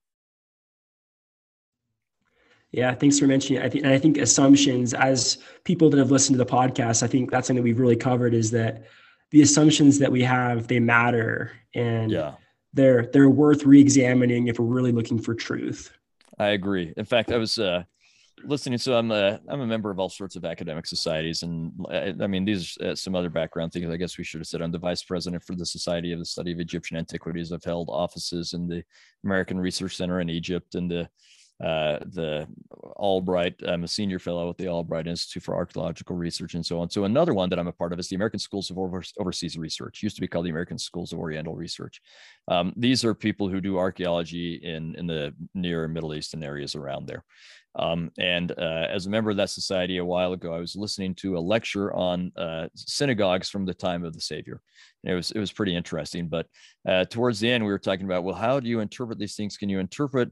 [2.76, 3.66] yeah, thanks for mentioning it.
[3.66, 7.08] I think, and I think assumptions, as people that have listened to the podcast, I
[7.08, 8.84] think that's something we've really covered is that
[9.32, 12.34] the assumptions that we have they matter, and yeah.
[12.74, 15.94] they're they're worth re-examining if we're really looking for truth.
[16.38, 16.94] I agree.
[16.98, 17.84] In fact, I was uh,
[18.44, 18.78] listening.
[18.78, 22.28] So I'm a I'm a member of all sorts of academic societies, and I, I
[22.28, 23.90] mean these are uh, some other background things.
[23.90, 26.26] I guess we should have said I'm the vice president for the Society of the
[26.26, 27.54] Study of Egyptian Antiquities.
[27.54, 28.84] I've held offices in the
[29.24, 31.08] American Research Center in Egypt and the
[31.64, 32.48] uh, the
[32.98, 33.56] Albright.
[33.66, 36.90] I'm a senior fellow at the Albright Institute for Archaeological Research and so on.
[36.90, 40.04] So another one that I'm a part of is the American Schools of Overseas Research.
[40.04, 42.02] Used to be called the American Schools of Oriental Research.
[42.48, 47.08] Um, these are people who do archaeology in in the near Middle Eastern areas around
[47.08, 47.24] there.
[47.78, 51.14] Um, and uh, as a member of that society a while ago, I was listening
[51.16, 54.62] to a lecture on uh, synagogues from the time of the Savior.
[55.04, 56.28] And it was it was pretty interesting.
[56.28, 56.48] But
[56.88, 59.58] uh, towards the end, we were talking about well, how do you interpret these things?
[59.58, 60.32] Can you interpret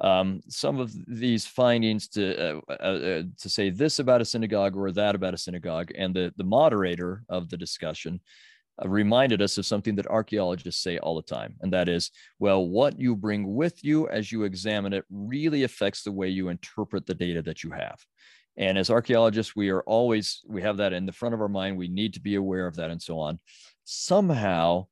[0.00, 4.76] um, some of these findings to uh, uh, uh, to say this about a synagogue
[4.76, 8.20] or that about a synagogue, and the the moderator of the discussion
[8.82, 12.64] uh, reminded us of something that archaeologists say all the time, and that is, well,
[12.64, 17.04] what you bring with you as you examine it really affects the way you interpret
[17.04, 17.98] the data that you have.
[18.56, 21.76] And as archaeologists, we are always we have that in the front of our mind.
[21.76, 23.40] We need to be aware of that, and so on.
[23.84, 24.86] Somehow,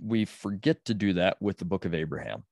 [0.00, 2.44] we forget to do that with the Book of Abraham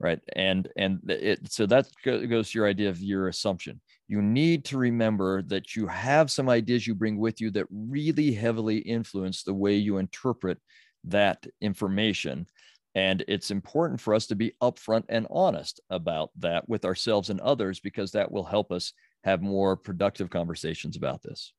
[0.00, 0.18] right?
[0.34, 3.80] And and it so that goes to your idea of your assumption.
[4.08, 8.32] You need to remember that you have some ideas you bring with you that really
[8.32, 10.58] heavily influence the way you interpret
[11.04, 12.46] that information.
[12.96, 17.40] And it's important for us to be upfront and honest about that with ourselves and
[17.40, 21.52] others because that will help us have more productive conversations about this.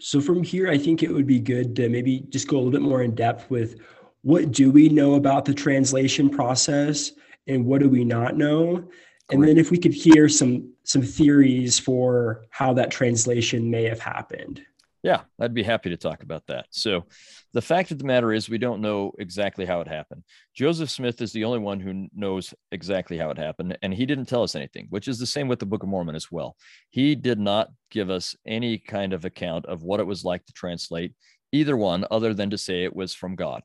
[0.00, 2.72] So from here i think it would be good to maybe just go a little
[2.72, 3.76] bit more in depth with
[4.24, 7.12] what do we know about the translation process
[7.46, 8.88] and what do we not know?
[9.30, 14.00] And then if we could hear some some theories for how that translation may have
[14.00, 14.62] happened.
[15.02, 16.66] Yeah i'd be happy to talk about that.
[16.70, 17.04] So
[17.52, 20.24] the fact of the matter is we don't know exactly how it happened.
[20.54, 24.26] Joseph smith is the only one who knows exactly how it happened and he didn't
[24.26, 26.56] tell us anything which is the same with the book of mormon as well.
[26.88, 30.52] He did not give us any kind of account of what it was like to
[30.54, 31.12] translate
[31.52, 33.62] either one other than to say it was from god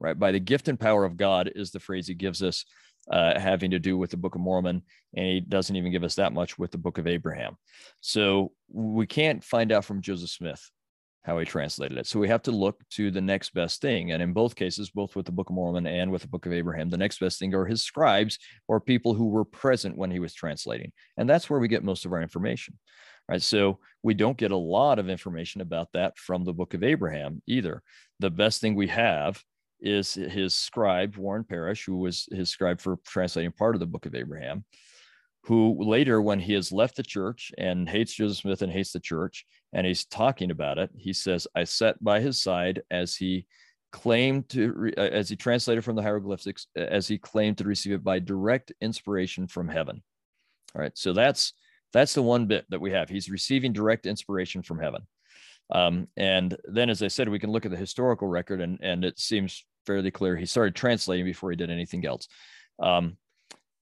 [0.00, 0.18] right?
[0.18, 2.64] By the gift and power of God is the phrase he gives us
[3.10, 4.82] uh, having to do with the Book of Mormon,
[5.14, 7.56] and he doesn't even give us that much with the Book of Abraham.
[8.00, 10.70] So we can't find out from Joseph Smith
[11.24, 12.06] how he translated it.
[12.06, 14.12] So we have to look to the next best thing.
[14.12, 16.52] And in both cases, both with the Book of Mormon and with the Book of
[16.52, 20.18] Abraham, the next best thing are his scribes or people who were present when he
[20.18, 20.92] was translating.
[21.16, 22.78] And that's where we get most of our information.
[23.26, 23.40] Right.
[23.40, 27.40] So we don't get a lot of information about that from the Book of Abraham
[27.46, 27.82] either.
[28.20, 29.42] The best thing we have
[29.84, 34.06] is his scribe, Warren Parrish, who was his scribe for translating part of the Book
[34.06, 34.64] of Abraham
[35.44, 39.00] who later, when he has left the church and hates Joseph Smith and hates the
[39.00, 39.44] church,
[39.74, 43.46] and he's talking about it, he says, I sat by his side as he
[43.92, 48.02] claimed to, uh, as he translated from the hieroglyphics, as he claimed to receive it
[48.02, 50.02] by direct inspiration from heaven.
[50.74, 50.96] All right.
[50.96, 51.52] So that's,
[51.92, 53.10] that's the one bit that we have.
[53.10, 55.02] He's receiving direct inspiration from heaven.
[55.70, 59.04] Um, and then, as I said, we can look at the historical record, and, and
[59.04, 62.28] it seems fairly clear he started translating before he did anything else.
[62.78, 63.16] Um,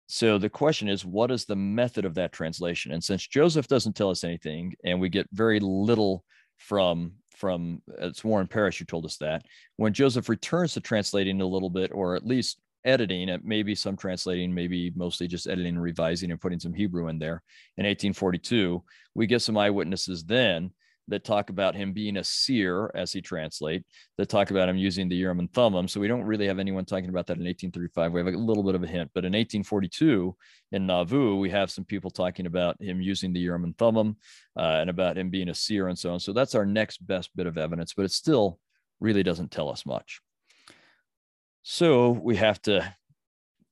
[0.08, 2.92] so the question is, what is the method of that translation?
[2.92, 6.24] And since Joseph doesn't tell us anything, and we get very little
[6.56, 9.44] from from it's Warren Parrish who told us that
[9.76, 13.96] when Joseph returns to translating a little bit, or at least editing it, maybe some
[13.96, 17.42] translating, maybe mostly just editing and revising and putting some Hebrew in there
[17.76, 18.82] in 1842,
[19.14, 20.70] we get some eyewitnesses then
[21.08, 23.84] that talk about him being a seer as he translate
[24.18, 25.86] that talk about him using the urim and thummim.
[25.86, 28.62] So we don't really have anyone talking about that in 1835 we have a little
[28.62, 30.36] bit of a hint but in 1842
[30.72, 34.16] in nauvoo we have some people talking about him using the urim and thummim
[34.56, 36.20] uh, and about him being a seer and so on.
[36.20, 38.58] So that's our next best bit of evidence but it still
[39.00, 40.20] really doesn't tell us much.
[41.62, 42.94] So we have to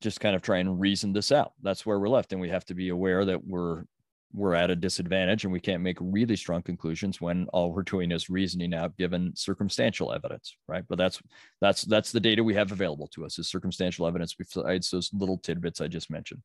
[0.01, 1.53] just kind of try and reason this out.
[1.61, 3.85] That's where we're left and we have to be aware that we're
[4.33, 8.11] we're at a disadvantage and we can't make really strong conclusions when all we're doing
[8.11, 10.83] is reasoning out given circumstantial evidence right?
[10.87, 11.21] But that's
[11.61, 15.37] that's that's the data we have available to us is circumstantial evidence besides those little
[15.37, 16.41] tidbits i just mentioned.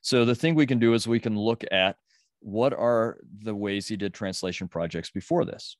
[0.00, 1.96] So the thing we can do is we can look at
[2.40, 5.76] what are the ways he did translation projects before this.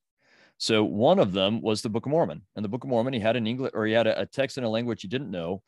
[0.56, 2.42] So one of them was the book of mormon.
[2.56, 4.58] And the book of mormon he had an english or he had a, a text
[4.58, 5.62] in a language he didn't know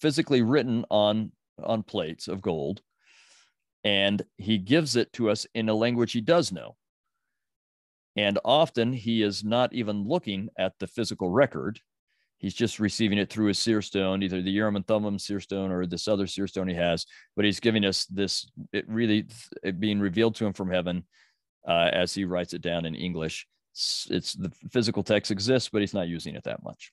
[0.00, 2.82] physically written on on plates of gold
[3.86, 6.74] and he gives it to us in a language he does know.
[8.16, 11.78] And often he is not even looking at the physical record.
[12.38, 15.70] He's just receiving it through a seer stone, either the Urim and Thummim seer stone
[15.70, 17.06] or this other seer stone he has.
[17.36, 19.28] But he's giving us this, it really
[19.62, 21.04] it being revealed to him from heaven
[21.68, 23.46] uh, as he writes it down in English.
[23.72, 26.92] It's, it's the physical text exists, but he's not using it that much.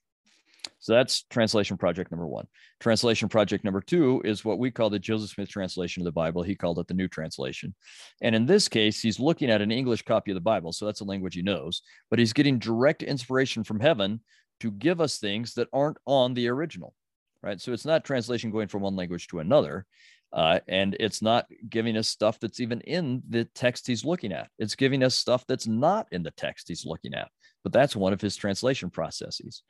[0.79, 2.47] So that's translation project number one.
[2.79, 6.43] Translation project number two is what we call the Joseph Smith translation of the Bible.
[6.43, 7.73] He called it the New Translation.
[8.21, 10.71] And in this case, he's looking at an English copy of the Bible.
[10.71, 14.21] So that's a language he knows, but he's getting direct inspiration from heaven
[14.59, 16.93] to give us things that aren't on the original,
[17.41, 17.59] right?
[17.59, 19.85] So it's not translation going from one language to another.
[20.31, 24.49] Uh, and it's not giving us stuff that's even in the text he's looking at.
[24.57, 27.29] It's giving us stuff that's not in the text he's looking at.
[27.63, 29.61] But that's one of his translation processes.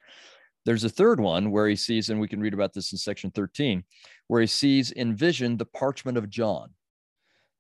[0.66, 3.32] There's a third one where he sees, and we can read about this in section
[3.32, 3.84] 13,
[4.28, 6.70] where he sees in vision the parchment of John.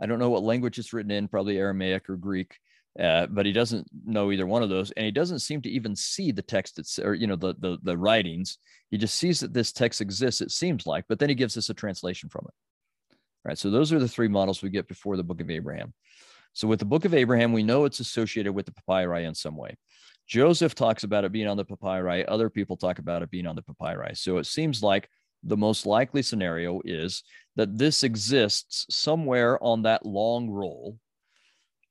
[0.01, 2.57] I don't know what language it's written in, probably Aramaic or Greek,
[2.99, 5.95] uh, but he doesn't know either one of those, and he doesn't seem to even
[5.95, 8.57] see the text it's, or you know the, the the writings.
[8.91, 10.41] He just sees that this text exists.
[10.41, 12.53] It seems like, but then he gives us a translation from it.
[13.45, 13.57] Right.
[13.57, 15.93] So those are the three models we get before the Book of Abraham.
[16.53, 19.57] So with the Book of Abraham, we know it's associated with the papyri in some
[19.57, 19.75] way.
[20.27, 22.25] Joseph talks about it being on the papyri.
[22.25, 24.15] Other people talk about it being on the papyri.
[24.15, 25.09] So it seems like
[25.43, 27.23] the most likely scenario is
[27.55, 30.97] that this exists somewhere on that long roll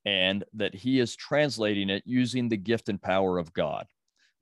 [0.05, 3.87] and that he is translating it using the gift and power of God.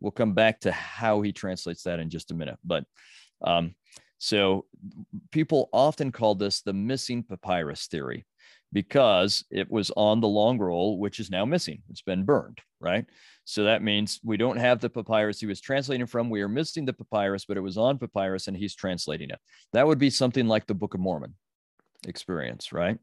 [0.00, 2.58] We'll come back to how he translates that in just a minute.
[2.64, 2.84] But
[3.42, 3.74] um,
[4.18, 4.66] so
[5.30, 8.24] people often call this the missing papyrus theory
[8.72, 11.82] because it was on the long roll, which is now missing.
[11.90, 13.04] It's been burned, right?
[13.50, 16.30] So that means we don't have the papyrus he was translating from.
[16.30, 19.40] We are missing the papyrus, but it was on papyrus and he's translating it.
[19.72, 21.34] That would be something like the Book of Mormon
[22.06, 22.98] experience, right?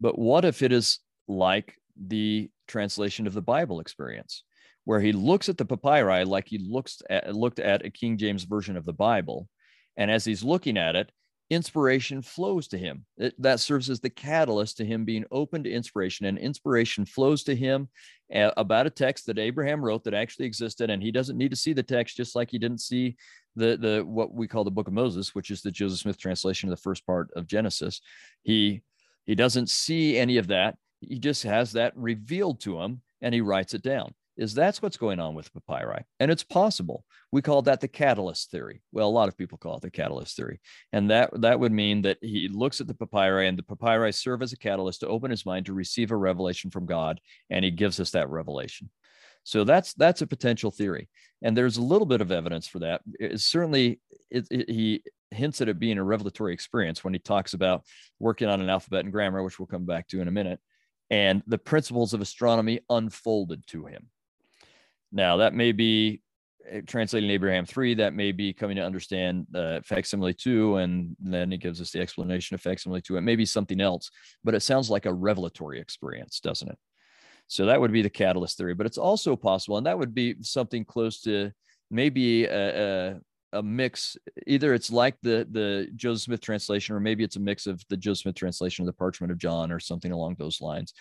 [0.00, 4.44] But what if it is like the translation of the Bible experience,
[4.84, 8.44] where he looks at the papyri like he looks at, looked at a King James
[8.44, 9.48] version of the Bible,
[9.96, 11.10] and as he's looking at it,
[11.50, 13.04] inspiration flows to him.
[13.18, 17.42] It, that serves as the catalyst to him being open to inspiration, and inspiration flows
[17.44, 17.88] to him
[18.30, 21.56] eh, about a text that Abraham wrote that actually existed, and he doesn't need to
[21.56, 23.16] see the text just like he didn't see
[23.56, 26.68] the the what we call the Book of Moses, which is the Joseph Smith translation
[26.68, 28.00] of the first part of Genesis.
[28.42, 28.82] He
[29.26, 30.76] he doesn't see any of that.
[31.00, 34.14] He just has that revealed to him, and he writes it down.
[34.40, 36.02] Is that's what's going on with papyri.
[36.18, 37.04] And it's possible.
[37.30, 38.82] We call that the catalyst theory.
[38.90, 40.60] Well, a lot of people call it the catalyst theory.
[40.92, 44.42] And that, that would mean that he looks at the papyri and the papyri serve
[44.42, 47.20] as a catalyst to open his mind to receive a revelation from God.
[47.50, 48.90] And he gives us that revelation.
[49.42, 51.08] So that's that's a potential theory,
[51.40, 53.00] and there's a little bit of evidence for that.
[53.18, 53.98] It's certainly,
[54.30, 57.84] it, it, he hints at it being a revelatory experience when he talks about
[58.18, 60.60] working on an alphabet and grammar, which we'll come back to in a minute,
[61.08, 64.08] and the principles of astronomy unfolded to him.
[65.12, 66.22] Now, that may be
[66.68, 71.52] eh, translating Abraham 3, that may be coming to understand uh, facsimile 2, and then
[71.52, 73.16] it gives us the explanation of facsimile 2.
[73.16, 74.10] It may be something else,
[74.44, 76.78] but it sounds like a revelatory experience, doesn't it?
[77.48, 80.36] So that would be the catalyst theory, but it's also possible, and that would be
[80.40, 81.50] something close to
[81.90, 83.20] maybe a, a,
[83.54, 84.16] a mix.
[84.46, 87.96] Either it's like the the Joseph Smith translation, or maybe it's a mix of the
[87.96, 90.94] Joseph Smith translation of the Parchment of John, or something along those lines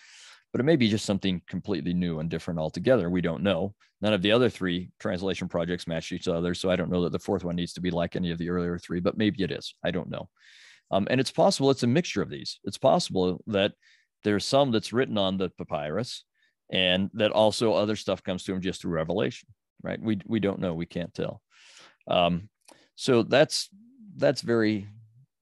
[0.52, 3.10] but it may be just something completely new and different altogether.
[3.10, 3.76] We don't know.
[4.02, 6.54] None of the other three translation projects match each other.
[6.54, 8.50] So I don't know that the fourth one needs to be like any of the
[8.50, 9.76] earlier three, but maybe it is.
[9.84, 10.30] I don't know.
[10.92, 12.60] Um, and it's possible it's a mixture of these.
[12.64, 13.74] It's possible that
[14.24, 16.24] there's some that's written on the papyrus
[16.72, 19.50] and that also other stuff comes to him just through revelation,
[19.84, 20.02] right?
[20.02, 20.74] We, we don't know.
[20.74, 21.42] We can't tell.
[22.08, 22.50] Um,
[22.96, 23.70] so that's,
[24.18, 24.88] that's very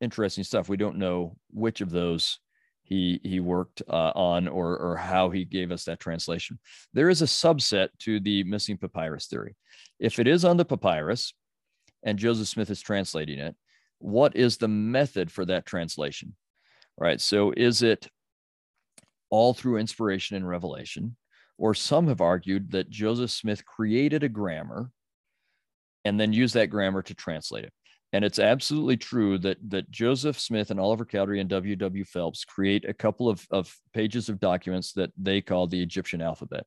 [0.01, 0.69] interesting stuff.
[0.69, 2.39] We don't know which of those
[2.87, 6.57] he he worked uh, on or or how he gave us that translation.
[6.93, 9.57] There is a subset to the missing papyrus theory.
[9.99, 11.33] If it is on the papyrus
[12.03, 13.55] and Joseph Smith is translating it,
[13.99, 16.35] what is the method for that translation?
[16.97, 17.19] Right.
[17.19, 18.07] So is it
[19.29, 21.17] all through inspiration and revelation?
[21.57, 24.91] Or some have argued that Joseph Smith created a grammar
[26.05, 27.73] and then used that grammar to translate it.
[28.13, 31.75] And it's absolutely true that that Joseph Smith and Oliver Cowdery and W.
[31.75, 32.05] W.
[32.05, 36.65] Phelps create a couple of, of pages of documents that they call the Egyptian alphabet.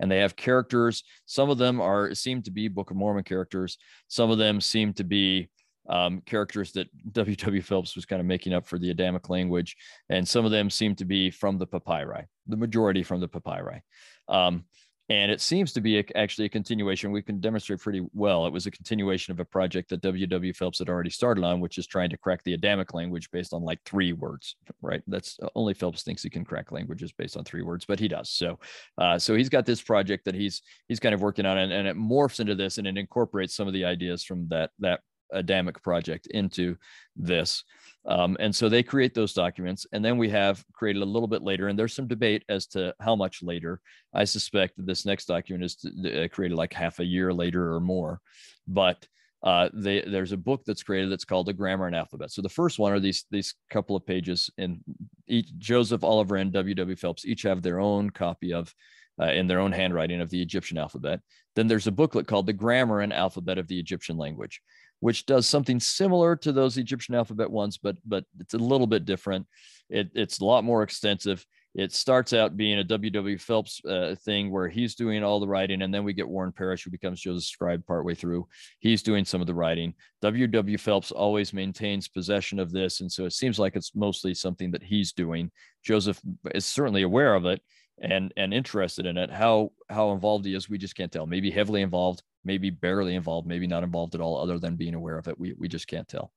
[0.00, 1.04] And they have characters.
[1.26, 3.78] Some of them are seem to be Book of Mormon characters.
[4.08, 5.48] Some of them seem to be
[5.88, 7.36] um, characters that W.
[7.36, 7.62] W.
[7.62, 9.76] Phelps was kind of making up for the Adamic language,
[10.08, 12.26] and some of them seem to be from the papyri.
[12.46, 13.82] The majority from the papyri.
[14.28, 14.64] Um,
[15.12, 17.12] and it seems to be a, actually a continuation.
[17.12, 18.46] We can demonstrate pretty well.
[18.46, 20.54] It was a continuation of a project that W.W.
[20.54, 23.60] Phelps had already started on, which is trying to crack the Adamic language based on
[23.62, 25.02] like three words, right?
[25.06, 28.08] That's uh, only Phelps thinks he can crack languages based on three words, but he
[28.08, 28.30] does.
[28.30, 28.58] So,
[28.96, 31.86] uh, so he's got this project that he's he's kind of working on, and, and
[31.86, 35.00] it morphs into this, and it incorporates some of the ideas from that that
[35.32, 36.76] Adamic project into
[37.16, 37.64] this.
[38.04, 39.86] Um, and so they create those documents.
[39.92, 42.94] And then we have created a little bit later, and there's some debate as to
[43.00, 43.80] how much later.
[44.12, 47.80] I suspect that this next document is uh, created like half a year later or
[47.80, 48.20] more.
[48.66, 49.06] But
[49.42, 52.30] uh, they, there's a book that's created that's called the Grammar and Alphabet.
[52.30, 54.80] So the first one are these these couple of pages, and
[55.26, 56.74] each Joseph Oliver and W.
[56.74, 56.96] W.
[56.96, 58.72] Phelps each have their own copy of
[59.20, 61.20] uh, in their own handwriting of the Egyptian alphabet.
[61.56, 64.62] Then there's a booklet called the Grammar and Alphabet of the Egyptian Language
[65.02, 69.04] which does something similar to those Egyptian alphabet ones, but but it's a little bit
[69.04, 69.44] different.
[69.90, 71.44] It, it's a lot more extensive.
[71.74, 73.36] It starts out being a W.W.
[73.38, 76.84] Phelps uh, thing where he's doing all the writing, and then we get Warren Parrish,
[76.84, 78.46] who becomes Joseph Scribe partway through.
[78.78, 79.94] He's doing some of the writing.
[80.20, 80.78] W.W.
[80.78, 84.84] Phelps always maintains possession of this, and so it seems like it's mostly something that
[84.84, 85.50] he's doing.
[85.82, 86.20] Joseph
[86.54, 87.60] is certainly aware of it
[88.00, 89.32] and and interested in it.
[89.32, 91.26] How how involved he is, we just can't tell.
[91.26, 95.18] Maybe heavily involved, maybe barely involved, maybe not involved at all, other than being aware
[95.18, 95.38] of it.
[95.38, 96.32] We, we just can't tell.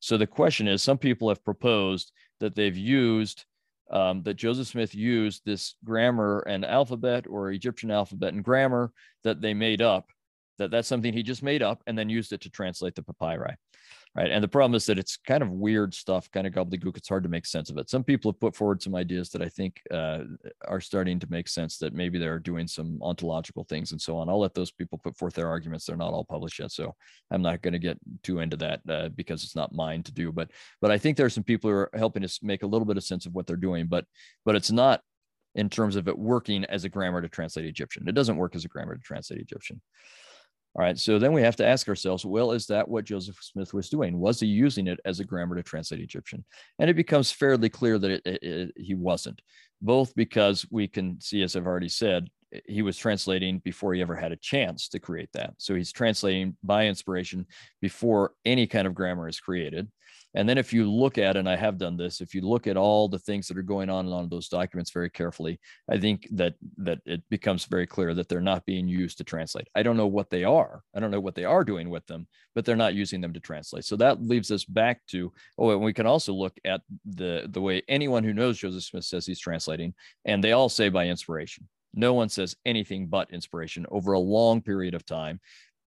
[0.00, 3.44] So the question is some people have proposed that they've used,
[3.90, 8.92] um, that Joseph Smith used this grammar and alphabet or Egyptian alphabet and grammar
[9.24, 10.06] that they made up,
[10.58, 13.56] that that's something he just made up and then used it to translate the papyri
[14.18, 14.32] right?
[14.32, 16.96] And the problem is that it's kind of weird stuff, kind of gobbledygook.
[16.96, 17.88] It's hard to make sense of it.
[17.88, 20.24] Some people have put forward some ideas that I think uh,
[20.66, 21.78] are starting to make sense.
[21.78, 24.28] That maybe they're doing some ontological things and so on.
[24.28, 25.86] I'll let those people put forth their arguments.
[25.86, 26.96] They're not all published yet, so
[27.30, 30.32] I'm not going to get too into that uh, because it's not mine to do.
[30.32, 30.50] But
[30.80, 32.96] but I think there are some people who are helping us make a little bit
[32.96, 33.86] of sense of what they're doing.
[33.86, 34.04] But
[34.44, 35.00] but it's not
[35.54, 38.08] in terms of it working as a grammar to translate Egyptian.
[38.08, 39.80] It doesn't work as a grammar to translate Egyptian.
[40.78, 43.74] All right, so then we have to ask ourselves, well, is that what Joseph Smith
[43.74, 44.16] was doing?
[44.16, 46.44] Was he using it as a grammar to translate Egyptian?
[46.78, 49.42] And it becomes fairly clear that it, it, it, he wasn't,
[49.82, 52.28] both because we can see, as I've already said,
[52.68, 55.54] he was translating before he ever had a chance to create that.
[55.58, 57.46] So he's translating by inspiration
[57.82, 59.90] before any kind of grammar is created.
[60.34, 62.76] And then if you look at, and I have done this, if you look at
[62.76, 65.58] all the things that are going on on those documents very carefully,
[65.90, 69.68] I think that that it becomes very clear that they're not being used to translate.
[69.74, 70.82] I don't know what they are.
[70.94, 73.40] I don't know what they are doing with them, but they're not using them to
[73.40, 73.84] translate.
[73.84, 77.60] So that leaves us back to oh, and we can also look at the the
[77.60, 79.94] way anyone who knows Joseph Smith says he's translating,
[80.26, 84.60] and they all say by inspiration No one says anything but inspiration over a long
[84.60, 85.40] period of time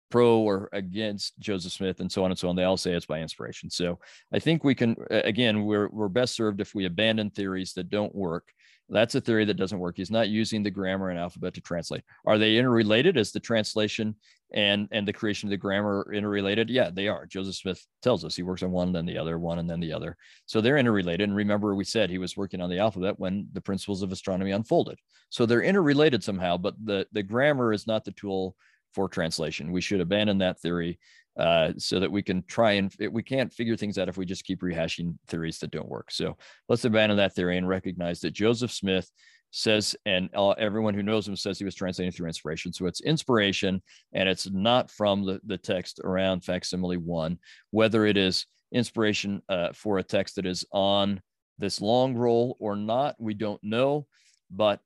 [0.09, 2.55] pro or against Joseph Smith and so on and so on.
[2.55, 3.69] They all say it's by inspiration.
[3.69, 3.99] So
[4.33, 8.15] I think we can, again, we're, we're best served if we abandon theories that don't
[8.15, 8.51] work.
[8.89, 9.97] That's a theory that doesn't work.
[9.97, 12.03] He's not using the grammar and alphabet to translate.
[12.25, 13.17] Are they interrelated?
[13.17, 14.15] Is the translation
[14.53, 16.69] and and the creation of the grammar interrelated?
[16.69, 17.25] Yeah, they are.
[17.25, 19.91] Joseph Smith tells us he works on one, then the other, one, and then the
[19.91, 20.15] other.
[20.45, 21.27] So they're interrelated.
[21.27, 24.51] And remember, we said he was working on the alphabet when the principles of astronomy
[24.51, 24.97] unfolded.
[25.29, 28.55] So they're interrelated somehow, but the the grammar is not the tool
[28.93, 29.71] for translation.
[29.71, 30.99] We should abandon that theory
[31.37, 34.43] uh, so that we can try and we can't figure things out if we just
[34.43, 36.11] keep rehashing theories that don't work.
[36.11, 39.09] So let's abandon that theory and recognize that Joseph Smith
[39.51, 42.73] says, and uh, everyone who knows him says he was translating through inspiration.
[42.73, 43.81] So it's inspiration,
[44.13, 47.37] and it's not from the, the text around facsimile one,
[47.71, 51.21] whether it is inspiration uh, for a text that is on
[51.57, 54.05] this long roll or not, we don't know.
[54.51, 54.79] But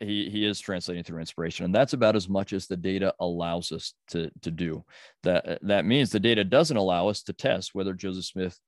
[0.00, 3.72] he he is translating through inspiration and that's about as much as the data allows
[3.72, 4.84] us to to do.
[5.22, 8.58] That that means the data doesn't allow us to test whether joseph smith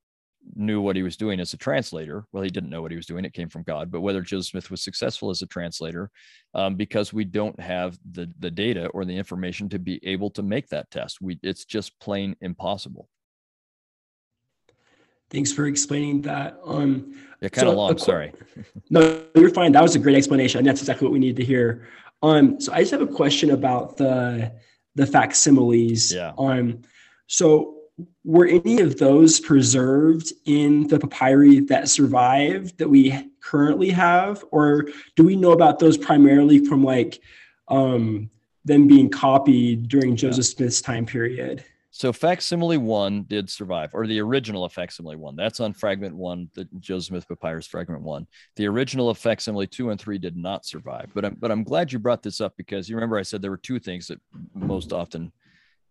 [0.55, 2.25] knew what he was doing as a translator.
[2.33, 4.51] Well he didn't know what he was doing it came from god but whether joseph
[4.51, 6.11] smith was successful as a translator
[6.55, 10.43] um, because we don't have the the data or the information to be able to
[10.43, 11.21] make that test.
[11.21, 13.09] We it's just plain impossible
[15.31, 16.59] Thanks for explaining that.
[16.65, 17.99] Um, yeah, kind so of long.
[17.99, 18.33] sorry.
[18.91, 19.73] no, you're fine.
[19.73, 20.59] That was a great explanation.
[20.59, 21.89] And that's exactly what we need to hear.
[22.23, 24.53] Um, so I just have a question about the
[24.97, 26.13] the facsimiles.
[26.13, 26.33] Yeah.
[26.37, 26.83] Um,
[27.27, 27.77] so
[28.25, 34.87] were any of those preserved in the papyri that survived that we currently have, or
[35.17, 37.21] do we know about those primarily from like
[37.69, 38.31] um,
[38.65, 40.57] them being copied during Joseph yeah.
[40.57, 41.65] Smith's time period?
[42.01, 45.37] So facsimile one did survive, or the original facsimile one.
[45.37, 48.27] That's on fragment one, the Joseph Smith Papyrus fragment one.
[48.57, 51.11] The original facsimile two and three did not survive.
[51.13, 53.51] But I'm but I'm glad you brought this up because you remember I said there
[53.51, 54.19] were two things that
[54.55, 55.31] most often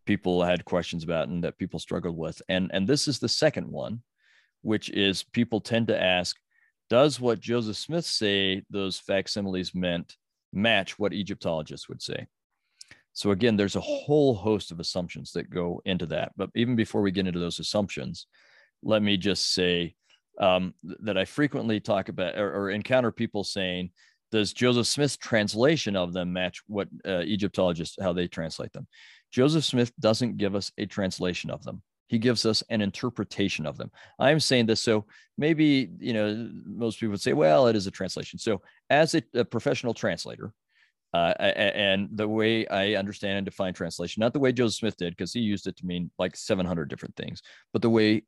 [0.07, 2.41] people had questions about and that people struggled with.
[2.49, 4.01] And and this is the second one,
[4.63, 6.37] which is people tend to ask,
[6.89, 10.17] does what Joseph Smith say those facsimiles meant
[10.51, 12.25] match what Egyptologists would say?
[13.19, 16.31] So again, there's a whole host of assumptions that go into that.
[16.37, 18.27] But even before we get into those assumptions,
[18.81, 19.95] let me just say
[20.39, 23.89] um, that I frequently talk about or, or, encounter people saying,
[24.31, 28.87] "Does Joseph Smith's translation of them match what uh, Egyptologists how they translate them?"
[29.33, 31.81] Joseph Smith doesn't give us a translation of them.
[32.07, 33.91] He gives us an interpretation of them.
[34.17, 35.07] I'm saying this so
[35.37, 39.21] maybe you know most people would say, "Well, it is a translation." So as a,
[39.33, 40.53] a professional translator,
[41.13, 45.15] uh, and the way I understand and define translation, not the way Joseph Smith did,
[45.15, 47.41] because he used it to mean like 700 different things,
[47.73, 48.23] but the way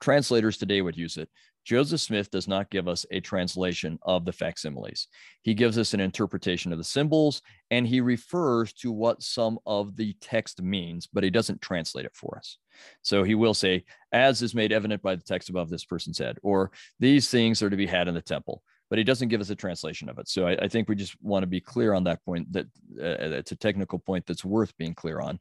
[0.00, 1.28] translators today would use it.
[1.64, 5.08] Joseph Smith does not give us a translation of the facsimiles.
[5.42, 7.42] He gives us an interpretation of the symbols
[7.72, 12.14] and he refers to what some of the text means, but he doesn't translate it
[12.14, 12.58] for us.
[13.02, 16.38] So he will say, as is made evident by the text above this person's head,
[16.40, 19.50] or these things are to be had in the temple but he doesn't give us
[19.50, 20.28] a translation of it.
[20.28, 22.52] So I, I think we just want to be clear on that point.
[22.52, 22.66] That
[22.98, 25.38] uh, it's a technical point that's worth being clear on,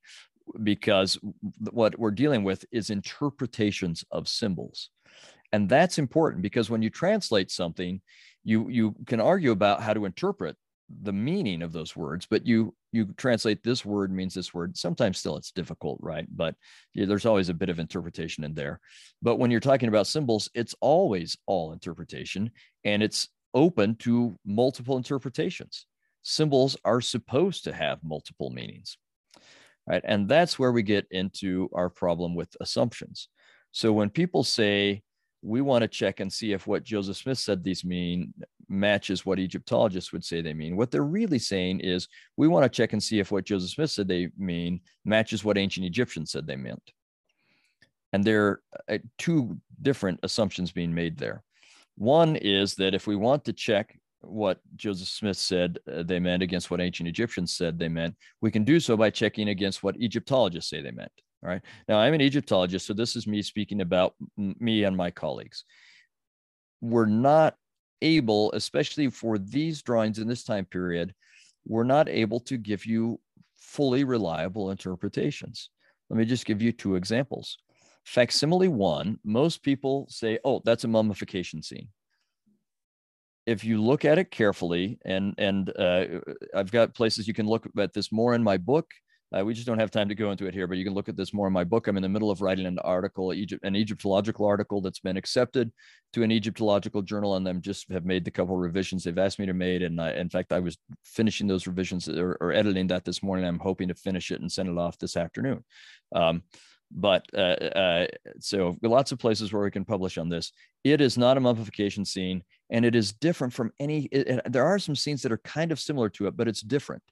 [0.63, 1.17] because
[1.71, 4.89] what we're dealing with is interpretations of symbols,
[5.51, 8.01] and that's important because when you translate something,
[8.43, 10.55] you you can argue about how to interpret
[11.01, 15.17] the meaning of those words but you you translate this word means this word sometimes
[15.17, 16.55] still it's difficult right but
[16.93, 18.79] yeah, there's always a bit of interpretation in there
[19.21, 22.51] but when you're talking about symbols it's always all interpretation
[22.83, 25.87] and it's open to multiple interpretations
[26.21, 28.97] symbols are supposed to have multiple meanings
[29.87, 33.29] right and that's where we get into our problem with assumptions
[33.71, 35.01] so when people say
[35.45, 38.33] we want to check and see if what Joseph Smith said these mean
[38.67, 40.75] matches what Egyptologists would say they mean.
[40.75, 43.91] What they're really saying is we want to check and see if what Joseph Smith
[43.91, 46.81] said they mean matches what ancient Egyptians said they meant.
[48.11, 51.43] And there are uh, two different assumptions being made there.
[51.97, 56.43] One is that if we want to check what Joseph Smith said uh, they meant
[56.43, 59.95] against what ancient Egyptians said they meant, we can do so by checking against what
[59.97, 61.11] Egyptologists say they meant.
[61.43, 61.61] All right.
[61.87, 65.63] Now, I'm an Egyptologist, so this is me speaking about me and my colleagues.
[66.81, 67.55] We're not
[68.01, 71.13] able, especially for these drawings in this time period,
[71.67, 73.19] we're not able to give you
[73.57, 75.69] fully reliable interpretations.
[76.09, 77.57] Let me just give you two examples.
[78.05, 81.89] Facsimile one, most people say, oh, that's a mummification scene.
[83.45, 86.05] If you look at it carefully, and and uh,
[86.55, 88.87] I've got places you can look at this more in my book,
[89.35, 91.09] Uh, we just don't have time to go into it here, but you can look
[91.09, 91.87] at this more in my book.
[91.87, 95.71] I'm in the middle of writing an article, Egypt, an Egyptological article that's been accepted
[96.13, 99.47] to an Egyptological journal, and them just have made the couple revisions they've asked me
[99.47, 99.81] to make.
[99.81, 103.45] And I, in fact, I was finishing those revisions or, or, editing that this morning.
[103.45, 105.63] I'm hoping to finish it and send it off this afternoon.
[106.13, 106.43] Um,
[106.95, 108.07] but uh, uh,
[108.39, 110.53] so lots of places where we can publish on this.
[110.85, 114.03] It is not a mummification scene, and it is different from any.
[114.05, 117.03] It, there are some scenes that are kind of similar to it, but it's different.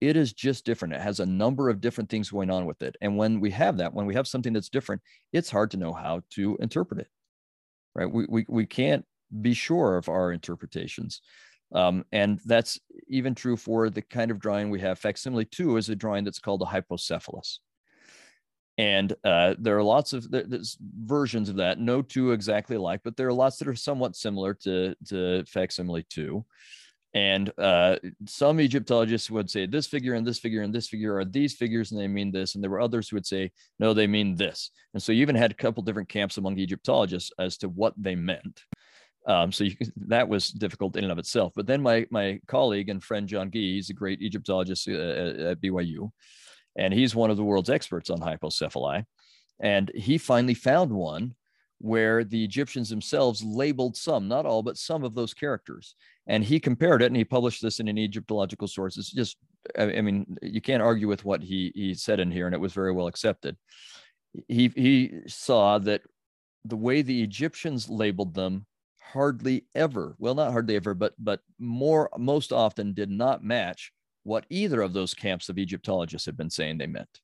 [0.00, 0.94] It is just different.
[0.94, 3.76] It has a number of different things going on with it, and when we have
[3.76, 5.02] that, when we have something that's different,
[5.32, 7.08] it's hard to know how to interpret it.
[7.94, 8.10] Right?
[8.10, 9.04] We we we can't
[9.42, 11.20] be sure of our interpretations.
[11.74, 12.78] Um, and that's
[13.08, 14.98] even true for the kind of drawing we have.
[14.98, 17.58] Facsimile 2 is a drawing that's called a hypocephalus
[18.76, 23.16] and uh, there are lots of there's versions of that no two exactly alike but
[23.16, 26.44] there are lots that are somewhat similar to to facsimile 2
[27.14, 27.96] and uh,
[28.26, 31.92] some egyptologists would say this figure and this figure and this figure are these figures
[31.92, 34.70] and they mean this and there were others who would say no they mean this.
[34.94, 38.16] And so you even had a couple different camps among egyptologists as to what they
[38.16, 38.64] meant.
[39.28, 39.76] Um, so you,
[40.08, 41.52] that was difficult in and of itself.
[41.54, 45.60] But then my my colleague and friend john gee he's a great egyptologist uh, at
[45.60, 46.10] byu
[46.76, 49.04] and he's one of the world's experts on hypocephali.
[49.60, 51.34] And he finally found one
[51.78, 55.94] where the Egyptians themselves labeled some, not all, but some of those characters.
[56.26, 58.96] And he compared it and he published this in an Egyptological source.
[58.96, 59.36] It's just,
[59.78, 62.72] I mean, you can't argue with what he, he said in here, and it was
[62.72, 63.56] very well accepted.
[64.48, 66.02] He, he saw that
[66.64, 68.66] the way the Egyptians labeled them
[69.00, 73.92] hardly ever, well, not hardly ever, but, but more, most often did not match
[74.24, 77.20] what either of those camps of Egyptologists had been saying they meant.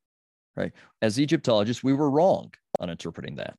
[0.57, 0.73] Right?
[1.03, 3.57] As Egyptologists, we were wrong on interpreting that,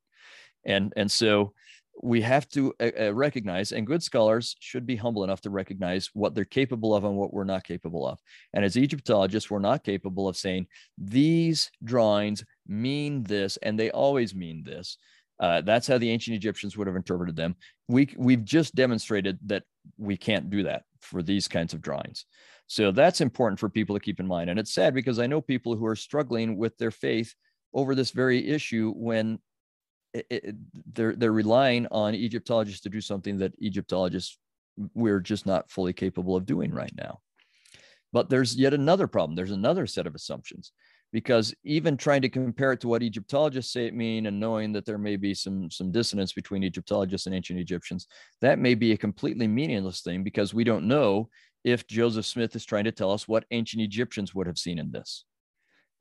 [0.66, 1.54] and and so
[2.02, 6.10] we have to uh, uh, recognize, and good scholars should be humble enough to recognize
[6.14, 8.20] what they're capable of and what we're not capable of.
[8.54, 10.68] And as Egyptologists, we're not capable of saying
[10.98, 14.98] these drawings mean this, and they always mean this.
[15.40, 17.56] Uh, that's how the ancient Egyptians would have interpreted them.
[17.88, 19.64] We, we've just demonstrated that
[19.98, 22.26] we can't do that for these kinds of drawings.
[22.72, 24.50] So that's important for people to keep in mind.
[24.50, 27.36] And it's sad because I know people who are struggling with their faith
[27.74, 29.40] over this very issue when
[30.14, 30.56] it, it,
[30.94, 34.38] they're they're relying on Egyptologists to do something that Egyptologists
[34.94, 37.20] we're just not fully capable of doing right now.
[38.14, 39.36] But there's yet another problem.
[39.36, 40.72] There's another set of assumptions
[41.12, 44.86] because even trying to compare it to what Egyptologists say it mean and knowing that
[44.86, 48.08] there may be some some dissonance between Egyptologists and ancient Egyptians,
[48.40, 51.28] that may be a completely meaningless thing because we don't know
[51.64, 54.92] if Joseph Smith is trying to tell us what ancient Egyptians would have seen in
[54.92, 55.26] this.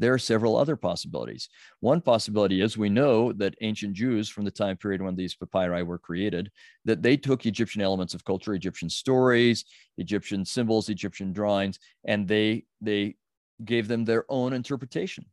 [0.01, 1.51] There are several other possibilities.
[1.81, 5.83] One possibility is we know that ancient Jews from the time period when these papyri
[5.83, 6.51] were created,
[6.87, 9.67] that they took Egyptian elements of culture, Egyptian stories,
[9.99, 13.17] Egyptian symbols, Egyptian drawings, and they they
[13.63, 15.27] gave them their own interpretation,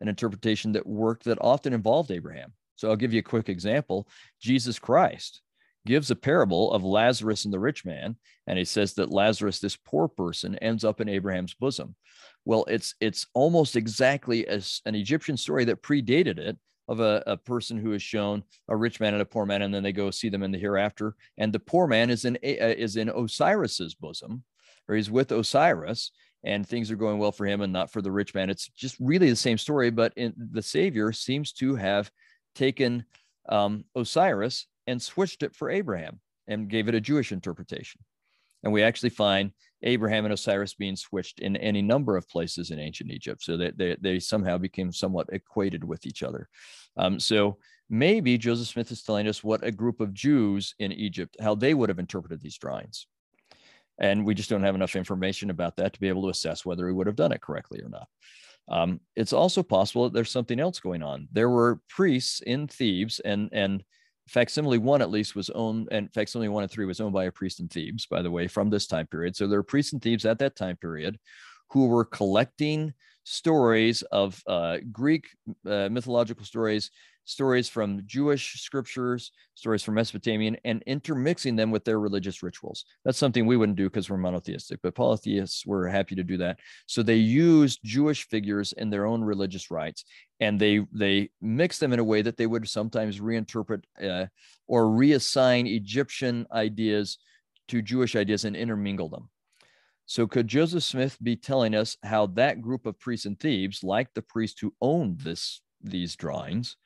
[0.00, 2.54] an interpretation that worked that often involved Abraham.
[2.76, 4.08] So I'll give you a quick example.
[4.40, 5.42] Jesus Christ
[5.86, 8.16] gives a parable of Lazarus and the rich man,
[8.46, 11.94] and he says that Lazarus, this poor person, ends up in Abraham's bosom.
[12.44, 16.58] Well, it's it's almost exactly as an Egyptian story that predated it
[16.88, 19.74] of a, a person who is shown a rich man and a poor man, and
[19.74, 21.14] then they go see them in the hereafter.
[21.38, 24.44] And the poor man is in uh, is in Osiris's bosom,
[24.88, 26.10] or he's with Osiris,
[26.44, 28.50] and things are going well for him and not for the rich man.
[28.50, 32.10] It's just really the same story, but in, the Savior seems to have
[32.54, 33.04] taken
[33.48, 38.00] um, Osiris and switched it for Abraham and gave it a Jewish interpretation.
[38.62, 42.78] And we actually find Abraham and Osiris being switched in any number of places in
[42.78, 43.42] ancient Egypt.
[43.42, 46.48] So that they, they, somehow became somewhat equated with each other.
[46.96, 47.58] Um, so
[47.90, 51.74] maybe Joseph Smith is telling us what a group of Jews in Egypt, how they
[51.74, 53.06] would have interpreted these drawings.
[53.98, 56.86] And we just don't have enough information about that to be able to assess whether
[56.88, 58.08] he would have done it correctly or not.
[58.66, 61.28] Um, it's also possible that there's something else going on.
[61.30, 63.84] There were priests in Thebes and, and
[64.26, 67.32] facsimile one at least was owned and facsimile one and three was owned by a
[67.32, 69.36] priest in thebes by the way from this time period.
[69.36, 71.18] So there were priests in thebes at that time period
[71.70, 72.94] who were collecting
[73.24, 75.28] stories of uh, greek
[75.66, 76.90] uh, mythological stories
[77.24, 82.84] stories from Jewish scriptures, stories from Mesopotamian, and intermixing them with their religious rituals.
[83.04, 86.58] That's something we wouldn't do because we're monotheistic, but polytheists were happy to do that.
[86.86, 90.04] So they used Jewish figures in their own religious rites,
[90.40, 94.26] and they they mixed them in a way that they would sometimes reinterpret uh,
[94.66, 97.18] or reassign Egyptian ideas
[97.68, 99.30] to Jewish ideas and intermingle them.
[100.06, 104.12] So, could Joseph Smith be telling us how that group of priests in Thebes, like
[104.12, 106.76] the priest who owned this these drawings,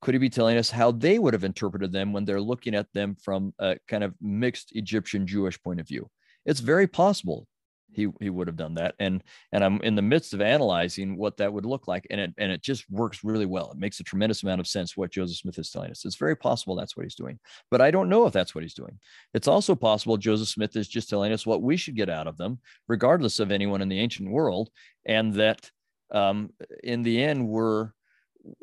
[0.00, 2.92] could he be telling us how they would have interpreted them when they're looking at
[2.92, 6.10] them from a kind of mixed Egyptian Jewish point of view?
[6.46, 7.46] It's very possible
[7.92, 9.22] he he would have done that and
[9.52, 12.52] and i'm in the midst of analyzing what that would look like and it and
[12.52, 13.70] it just works really well.
[13.70, 16.04] It makes a tremendous amount of sense what joseph smith is telling us.
[16.04, 17.38] It's very possible that's what he's doing
[17.70, 18.98] but i don't know if that's what he's doing.
[19.34, 22.36] It's also possible joseph smith is just telling us what we should get out of
[22.36, 24.70] them regardless of anyone in the ancient world
[25.06, 25.70] and that
[26.10, 26.50] um,
[26.82, 27.90] in the end we're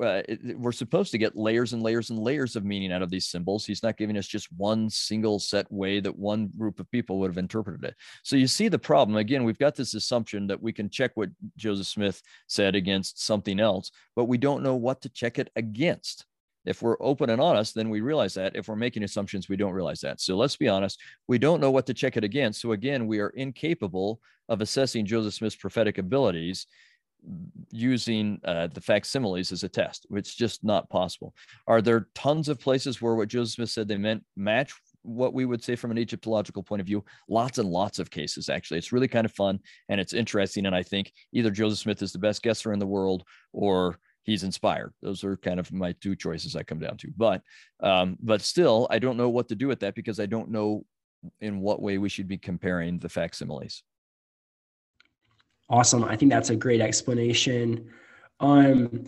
[0.03, 0.21] uh,
[0.55, 3.65] we're supposed to get layers and layers and layers of meaning out of these symbols.
[3.65, 7.29] He's not giving us just one single set way that one group of people would
[7.29, 7.95] have interpreted it.
[8.23, 9.17] So you see the problem.
[9.17, 13.59] Again, we've got this assumption that we can check what Joseph Smith said against something
[13.59, 16.25] else, but we don't know what to check it against.
[16.65, 18.55] If we're open and honest, then we realize that.
[18.55, 20.19] If we're making assumptions, we don't realize that.
[20.19, 20.99] So let's be honest.
[21.27, 22.59] We don't know what to check it against.
[22.61, 24.19] So again, we are incapable
[24.49, 26.65] of assessing Joseph Smith's prophetic abilities
[27.71, 30.05] using uh, the facsimiles as a test.
[30.11, 31.33] It's just not possible.
[31.67, 35.45] Are there tons of places where what Joseph Smith said they meant match what we
[35.45, 37.03] would say from an Egyptological point of view?
[37.27, 38.77] Lots and lots of cases, actually.
[38.77, 39.59] It's really kind of fun
[39.89, 40.65] and it's interesting.
[40.65, 43.23] And I think either Joseph Smith is the best guesser in the world
[43.53, 44.93] or he's inspired.
[45.01, 47.11] Those are kind of my two choices I come down to.
[47.15, 47.41] But
[47.81, 50.85] um, but still, I don't know what to do with that because I don't know
[51.41, 53.83] in what way we should be comparing the facsimiles.
[55.69, 56.03] Awesome.
[56.03, 57.89] I think that's a great explanation.
[58.39, 59.05] Um,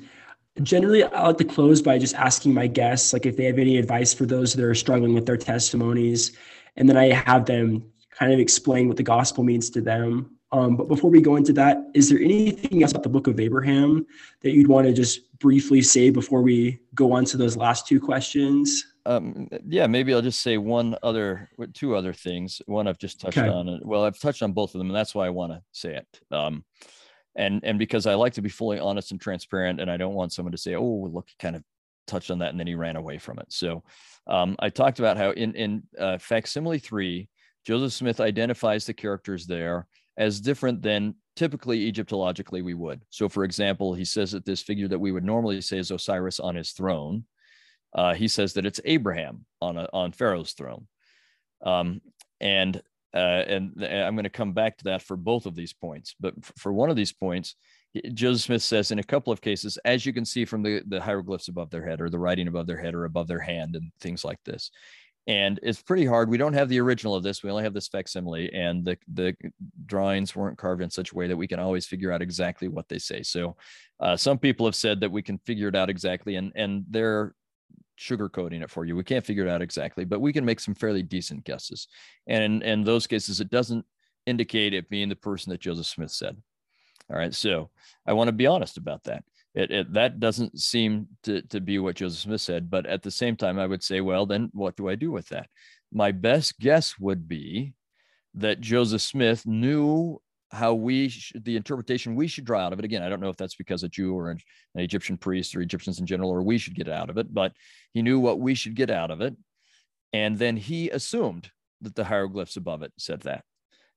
[0.63, 3.77] generally, I like to close by just asking my guests, like if they have any
[3.77, 6.31] advice for those that are struggling with their testimonies,
[6.75, 10.31] and then I have them kind of explain what the gospel means to them.
[10.51, 13.39] Um, but before we go into that, is there anything else about the book of
[13.39, 14.05] Abraham
[14.41, 17.99] that you'd want to just briefly say before we go on to those last two
[17.99, 18.83] questions?
[19.07, 22.61] Um, yeah, maybe I'll just say one other, two other things.
[22.65, 23.47] One I've just touched okay.
[23.47, 23.79] on.
[23.83, 26.19] Well, I've touched on both of them, and that's why I want to say it.
[26.29, 26.65] Um,
[27.35, 30.33] and and because I like to be fully honest and transparent, and I don't want
[30.33, 31.63] someone to say, "Oh, look, he kind of
[32.05, 33.83] touched on that, and then he ran away from it." So
[34.27, 37.29] um, I talked about how in in uh, facsimile three,
[37.65, 39.87] Joseph Smith identifies the characters there
[40.17, 43.03] as different than typically Egyptologically we would.
[43.09, 46.39] So, for example, he says that this figure that we would normally say is Osiris
[46.41, 47.23] on his throne
[47.93, 50.87] uh, he says that it's Abraham on a, on Pharaoh's throne,
[51.63, 52.01] um,
[52.39, 52.81] and
[53.13, 56.15] uh, and I'm going to come back to that for both of these points.
[56.19, 57.55] But for one of these points,
[58.13, 61.01] Joseph Smith says in a couple of cases, as you can see from the the
[61.01, 63.91] hieroglyphs above their head or the writing above their head or above their hand and
[63.99, 64.71] things like this.
[65.25, 66.29] And it's pretty hard.
[66.29, 67.43] We don't have the original of this.
[67.43, 69.35] We only have this facsimile, and the the
[69.85, 72.87] drawings weren't carved in such a way that we can always figure out exactly what
[72.87, 73.23] they say.
[73.23, 73.57] So,
[73.99, 77.35] uh, some people have said that we can figure it out exactly, and and there
[77.97, 78.95] sugarcoating it for you.
[78.95, 81.87] We can't figure it out exactly, but we can make some fairly decent guesses.
[82.27, 83.85] And in, in those cases, it doesn't
[84.25, 86.37] indicate it being the person that Joseph Smith said.
[87.09, 87.33] All right.
[87.33, 87.69] So
[88.05, 89.23] I want to be honest about that.
[89.55, 92.69] It, it, that doesn't seem to, to be what Joseph Smith said.
[92.69, 95.29] But at the same time, I would say, well, then what do I do with
[95.29, 95.47] that?
[95.91, 97.73] My best guess would be
[98.35, 100.21] that Joseph Smith knew
[100.51, 102.85] how we should, the interpretation we should draw out of it.
[102.85, 104.39] Again, I don't know if that's because a Jew or an,
[104.75, 107.53] an Egyptian priest or Egyptians in general, or we should get out of it, but
[107.93, 109.35] he knew what we should get out of it.
[110.13, 113.43] And then he assumed that the hieroglyphs above it said that.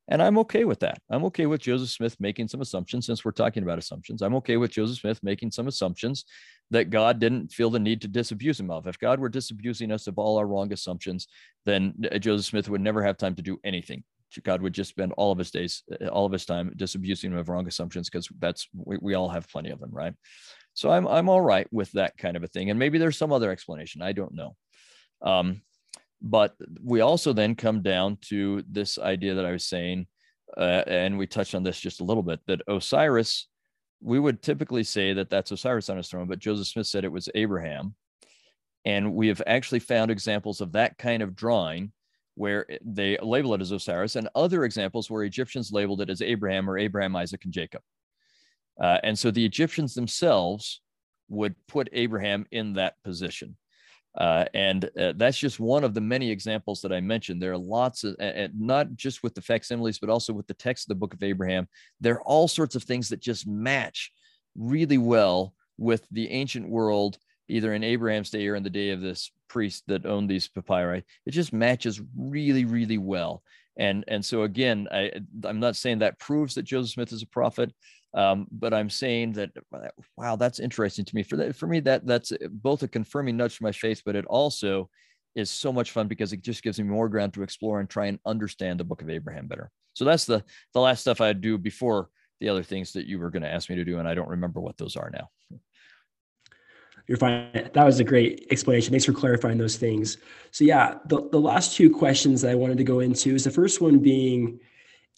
[0.09, 0.99] And I'm okay with that.
[1.09, 4.23] I'm okay with Joseph Smith making some assumptions since we're talking about assumptions.
[4.23, 6.25] I'm okay with Joseph Smith making some assumptions
[6.73, 8.89] that God didn't feel the need to disabuse him of.
[8.89, 11.29] If God were disabusing us of all our wrong assumptions,
[11.65, 14.03] then uh, Joseph Smith would never have time to do anything.
[14.45, 17.39] God would just spend all of his days, uh, all of his time disabusing him
[17.39, 20.15] of wrong assumptions because that's we, we all have plenty of them, right?
[20.75, 23.33] So I'm I'm all right with that kind of a thing, and maybe there's some
[23.33, 24.03] other explanation.
[24.03, 24.57] I don't know.
[25.23, 25.63] Um,
[26.23, 30.07] but we also then come down to this idea that I was saying,
[30.57, 33.49] uh, and we touched on this just a little bit that Osiris,
[34.01, 37.13] we would typically say that that's Osiris on his throne, but Joseph Smith said it
[37.13, 37.95] was Abraham.
[38.85, 41.93] And we have actually found examples of that kind of drawing
[42.41, 46.71] where they label it as Osiris, and other examples where Egyptians labeled it as Abraham
[46.71, 47.83] or Abraham, Isaac, and Jacob.
[48.81, 50.81] Uh, and so the Egyptians themselves
[51.29, 53.59] would put Abraham in that position.
[54.17, 57.43] Uh, and uh, that's just one of the many examples that I mentioned.
[57.43, 60.85] There are lots of, and not just with the facsimiles, but also with the text
[60.87, 61.69] of the book of Abraham.
[62.01, 64.13] There are all sorts of things that just match
[64.57, 67.19] really well with the ancient world
[67.49, 71.05] either in Abraham's day or in the day of this priest that owned these papyri.
[71.27, 73.43] It just matches really, really well.
[73.77, 75.11] And and so again, I
[75.45, 77.73] I'm not saying that proves that Joseph Smith is a prophet,
[78.15, 79.51] um, but I'm saying that
[80.17, 81.23] wow, that's interesting to me.
[81.23, 84.27] For that, for me, that that's both a confirming nudge to my faith, but it
[84.27, 84.89] also
[85.35, 88.07] is so much fun because it just gives me more ground to explore and try
[88.07, 89.71] and understand the Book of Abraham better.
[89.95, 90.45] So that's the
[90.75, 92.09] the last stuff I'd do before
[92.41, 94.29] the other things that you were going to ask me to do, and I don't
[94.29, 95.29] remember what those are now.
[97.07, 97.71] You're fine.
[97.73, 98.91] That was a great explanation.
[98.93, 100.19] Thanks for clarifying those things.
[100.53, 103.51] So yeah, the, the last two questions that I wanted to go into is the
[103.51, 104.61] first one being,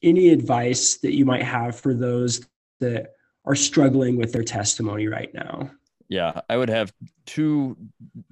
[0.02, 2.44] any advice that you might have for those
[2.80, 3.12] that
[3.44, 5.70] are struggling with their testimony right now?
[6.08, 6.92] Yeah, I would have
[7.24, 7.76] two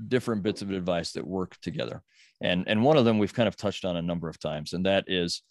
[0.09, 2.03] different bits of advice that work together.
[2.41, 4.85] And, and one of them we've kind of touched on a number of times, and
[4.87, 5.43] that is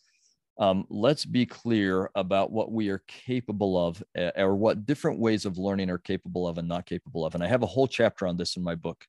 [0.59, 5.45] um, let's be clear about what we are capable of uh, or what different ways
[5.45, 7.33] of learning are capable of and not capable of.
[7.33, 9.05] And I have a whole chapter on this in my book.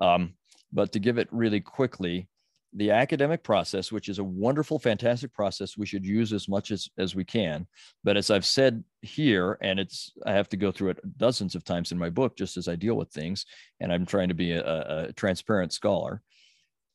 [0.00, 0.34] Um,
[0.72, 2.28] but to give it really quickly,
[2.74, 6.88] the academic process, which is a wonderful, fantastic process we should use as much as,
[6.98, 7.66] as we can.
[8.02, 11.64] But as I've said here, and it's I have to go through it dozens of
[11.64, 13.46] times in my book just as I deal with things,
[13.80, 16.20] and I'm trying to be a, a transparent scholar.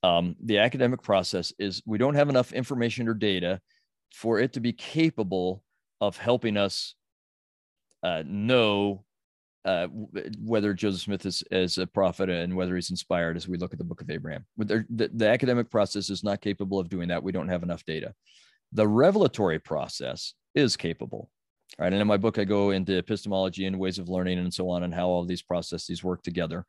[0.03, 3.61] Um, the academic process is we don't have enough information or data
[4.11, 5.63] for it to be capable
[6.01, 6.95] of helping us
[8.03, 9.03] uh, know
[9.65, 9.87] uh,
[10.39, 13.77] whether Joseph Smith is, is a prophet and whether he's inspired as we look at
[13.77, 14.45] the book of Abraham.
[14.57, 17.21] The, the, the academic process is not capable of doing that.
[17.21, 18.13] We don't have enough data.
[18.71, 21.29] The revelatory process is capable.
[21.77, 21.93] Right.
[21.93, 24.83] And in my book, I go into epistemology and ways of learning and so on,
[24.83, 26.65] and how all these processes work together.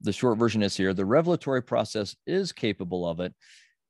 [0.00, 3.34] The short version is here the revelatory process is capable of it.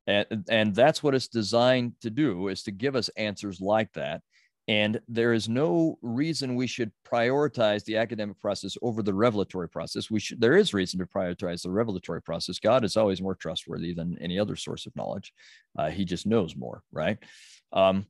[0.06, 4.20] And, and that's what it's designed to do is to give us answers like that
[4.66, 10.10] and there is no reason we should prioritize the academic process over the revelatory process.
[10.10, 12.58] We should, there is reason to prioritize the revelatory process.
[12.58, 15.34] God is always more trustworthy than any other source of knowledge.
[15.78, 17.18] Uh, he just knows more, right?
[17.74, 18.06] Um,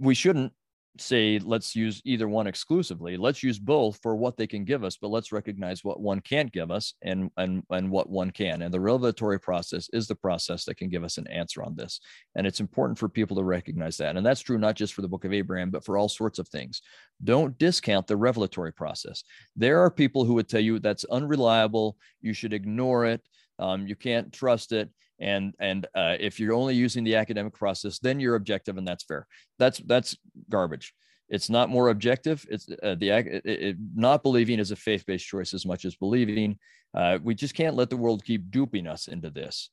[0.00, 0.52] we shouldn't
[0.98, 3.16] say let's use either one exclusively.
[3.16, 6.52] Let's use both for what they can give us but let's recognize what one can't
[6.52, 8.62] give us and and and what one can.
[8.62, 12.00] And the revelatory process is the process that can give us an answer on this.
[12.34, 14.16] And it's important for people to recognize that.
[14.16, 16.48] And that's true not just for the book of abraham but for all sorts of
[16.48, 16.82] things.
[17.24, 19.24] Don't discount the revelatory process.
[19.56, 21.96] There are people who would tell you that's unreliable.
[22.20, 23.22] You should ignore it.
[23.58, 24.90] Um, you can't trust it
[25.22, 29.04] and and uh, if you're only using the academic process then you're objective and that's
[29.04, 29.26] fair.
[29.58, 30.16] That's that's
[30.50, 30.92] garbage.
[31.28, 32.44] It's not more objective.
[32.50, 36.58] It's uh, the it, it, not believing is a faith-based choice as much as believing.
[36.94, 39.70] Uh, we just can't let the world keep duping us into this.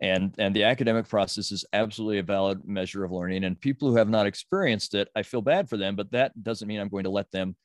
[0.00, 3.44] And and the academic process is absolutely a valid measure of learning.
[3.44, 6.68] And people who have not experienced it i feel bad for them but that doesn't
[6.68, 7.56] mean i'm going to let them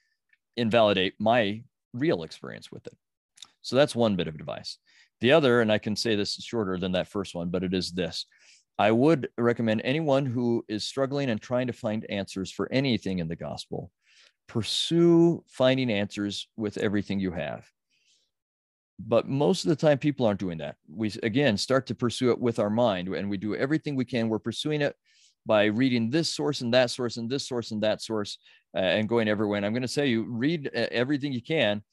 [0.55, 1.61] invalidate my
[1.93, 2.97] real experience with it.
[3.61, 4.77] So that's one bit of advice
[5.21, 7.73] the other, and I can say this is shorter than that first one, but it
[7.73, 8.25] is this.
[8.79, 13.27] I would recommend anyone who is struggling and trying to find answers for anything in
[13.27, 13.91] the gospel,
[14.47, 17.65] pursue finding answers with everything you have.
[18.99, 20.75] But most of the time, people aren't doing that.
[20.87, 24.29] We, again, start to pursue it with our mind and we do everything we can.
[24.29, 24.95] We're pursuing it
[25.45, 28.37] by reading this source and that source and this source and that source
[28.75, 29.57] uh, and going everywhere.
[29.57, 31.83] And I'm going to say you read uh, everything you can,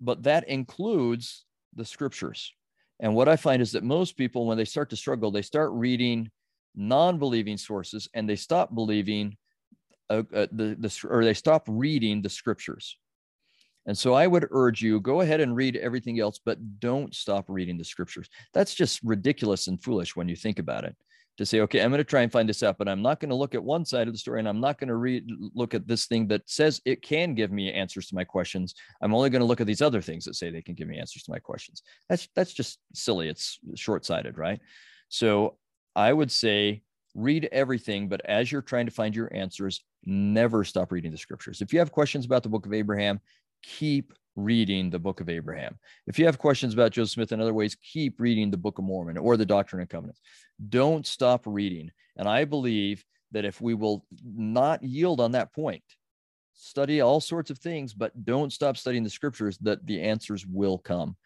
[0.00, 2.52] but that includes the scriptures.
[3.00, 5.70] And what I find is that most people, when they start to struggle, they start
[5.72, 6.30] reading
[6.74, 9.36] non-believing sources and they stop believing
[10.10, 12.96] uh, uh, the, the or they stop reading the scriptures.
[13.86, 17.46] And so I would urge you go ahead and read everything else, but don't stop
[17.48, 18.28] reading the scriptures.
[18.52, 20.96] That's just ridiculous and foolish when you think about it
[21.38, 23.28] to say, okay, I'm going to try and find this out, but I'm not going
[23.30, 25.24] to look at one side of the story and I'm not going to read
[25.54, 28.74] look at this thing that says it can give me answers to my questions.
[29.00, 30.98] I'm only going to look at these other things that say they can give me
[30.98, 31.82] answers to my questions.
[32.08, 33.28] That's that's just silly.
[33.28, 34.60] It's short-sighted, right?
[35.08, 35.56] So
[35.96, 36.82] I would say
[37.14, 41.60] read everything, but as you're trying to find your answers, never stop reading the scriptures.
[41.60, 43.20] If you have questions about the book of Abraham,
[43.62, 45.78] keep reading the book of Abraham.
[46.06, 48.84] If you have questions about Joseph Smith and other ways, keep reading the book of
[48.84, 50.20] Mormon or the Doctrine and Covenants.
[50.68, 51.90] Don't stop reading.
[52.16, 55.82] And I believe that if we will not yield on that point,
[56.54, 60.78] study all sorts of things, but don't stop studying the scriptures, that the answers will
[60.78, 61.16] come.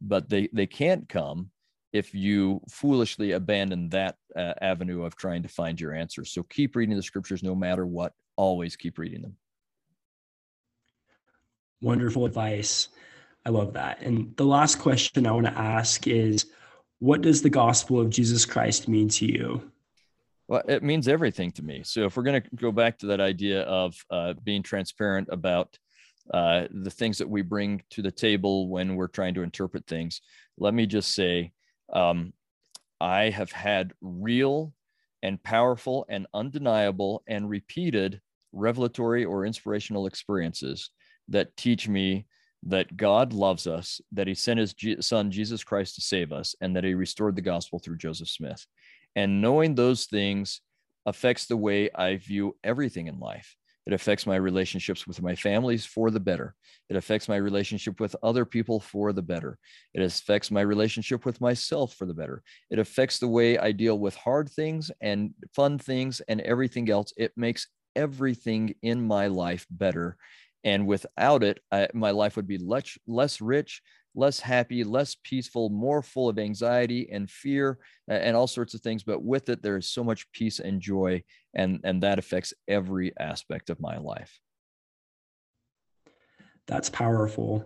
[0.00, 1.50] But they, they can't come
[1.92, 6.32] if you foolishly abandon that uh, avenue of trying to find your answers.
[6.32, 8.12] So keep reading the scriptures no matter what.
[8.36, 9.36] Always keep reading them.
[11.84, 12.88] Wonderful advice.
[13.44, 14.00] I love that.
[14.00, 16.46] And the last question I want to ask is
[16.98, 19.70] what does the gospel of Jesus Christ mean to you?
[20.48, 21.82] Well, it means everything to me.
[21.84, 25.78] So if we're going to go back to that idea of uh, being transparent about
[26.32, 30.22] uh, the things that we bring to the table when we're trying to interpret things,
[30.56, 31.52] let me just say
[31.92, 32.32] um,
[32.98, 34.72] I have had real
[35.22, 38.22] and powerful and undeniable and repeated
[38.54, 40.88] revelatory or inspirational experiences
[41.28, 42.26] that teach me
[42.66, 46.74] that God loves us, that he sent his son, Jesus Christ, to save us, and
[46.74, 48.66] that he restored the gospel through Joseph Smith.
[49.14, 50.60] And knowing those things
[51.06, 53.56] affects the way I view everything in life.
[53.86, 56.54] It affects my relationships with my families for the better.
[56.88, 59.58] It affects my relationship with other people for the better.
[59.92, 62.42] It affects my relationship with myself for the better.
[62.70, 67.12] It affects the way I deal with hard things and fun things and everything else.
[67.18, 70.16] It makes everything in my life better.
[70.64, 73.82] And without it, I, my life would be less, less rich,
[74.14, 79.02] less happy, less peaceful, more full of anxiety and fear and all sorts of things.
[79.02, 81.22] But with it, there is so much peace and joy,
[81.54, 84.38] and, and that affects every aspect of my life.
[86.66, 87.64] That's powerful.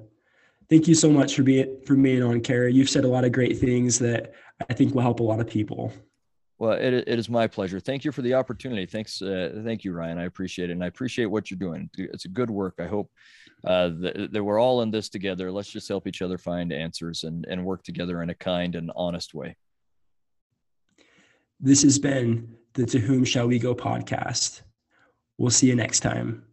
[0.68, 2.74] Thank you so much for being for being on, Kerry.
[2.74, 4.34] You've said a lot of great things that
[4.68, 5.92] I think will help a lot of people.
[6.58, 7.78] Well, it, it is my pleasure.
[7.78, 8.84] Thank you for the opportunity.
[8.84, 9.22] Thanks.
[9.22, 10.18] Uh, thank you, Ryan.
[10.18, 10.72] I appreciate it.
[10.72, 11.88] And I appreciate what you're doing.
[11.96, 12.74] It's a good work.
[12.80, 13.12] I hope
[13.64, 15.52] uh, that, that we're all in this together.
[15.52, 18.90] Let's just help each other find answers and, and work together in a kind and
[18.96, 19.56] honest way.
[21.60, 24.62] This has been the To Whom Shall We Go podcast.
[25.38, 26.47] We'll see you next time.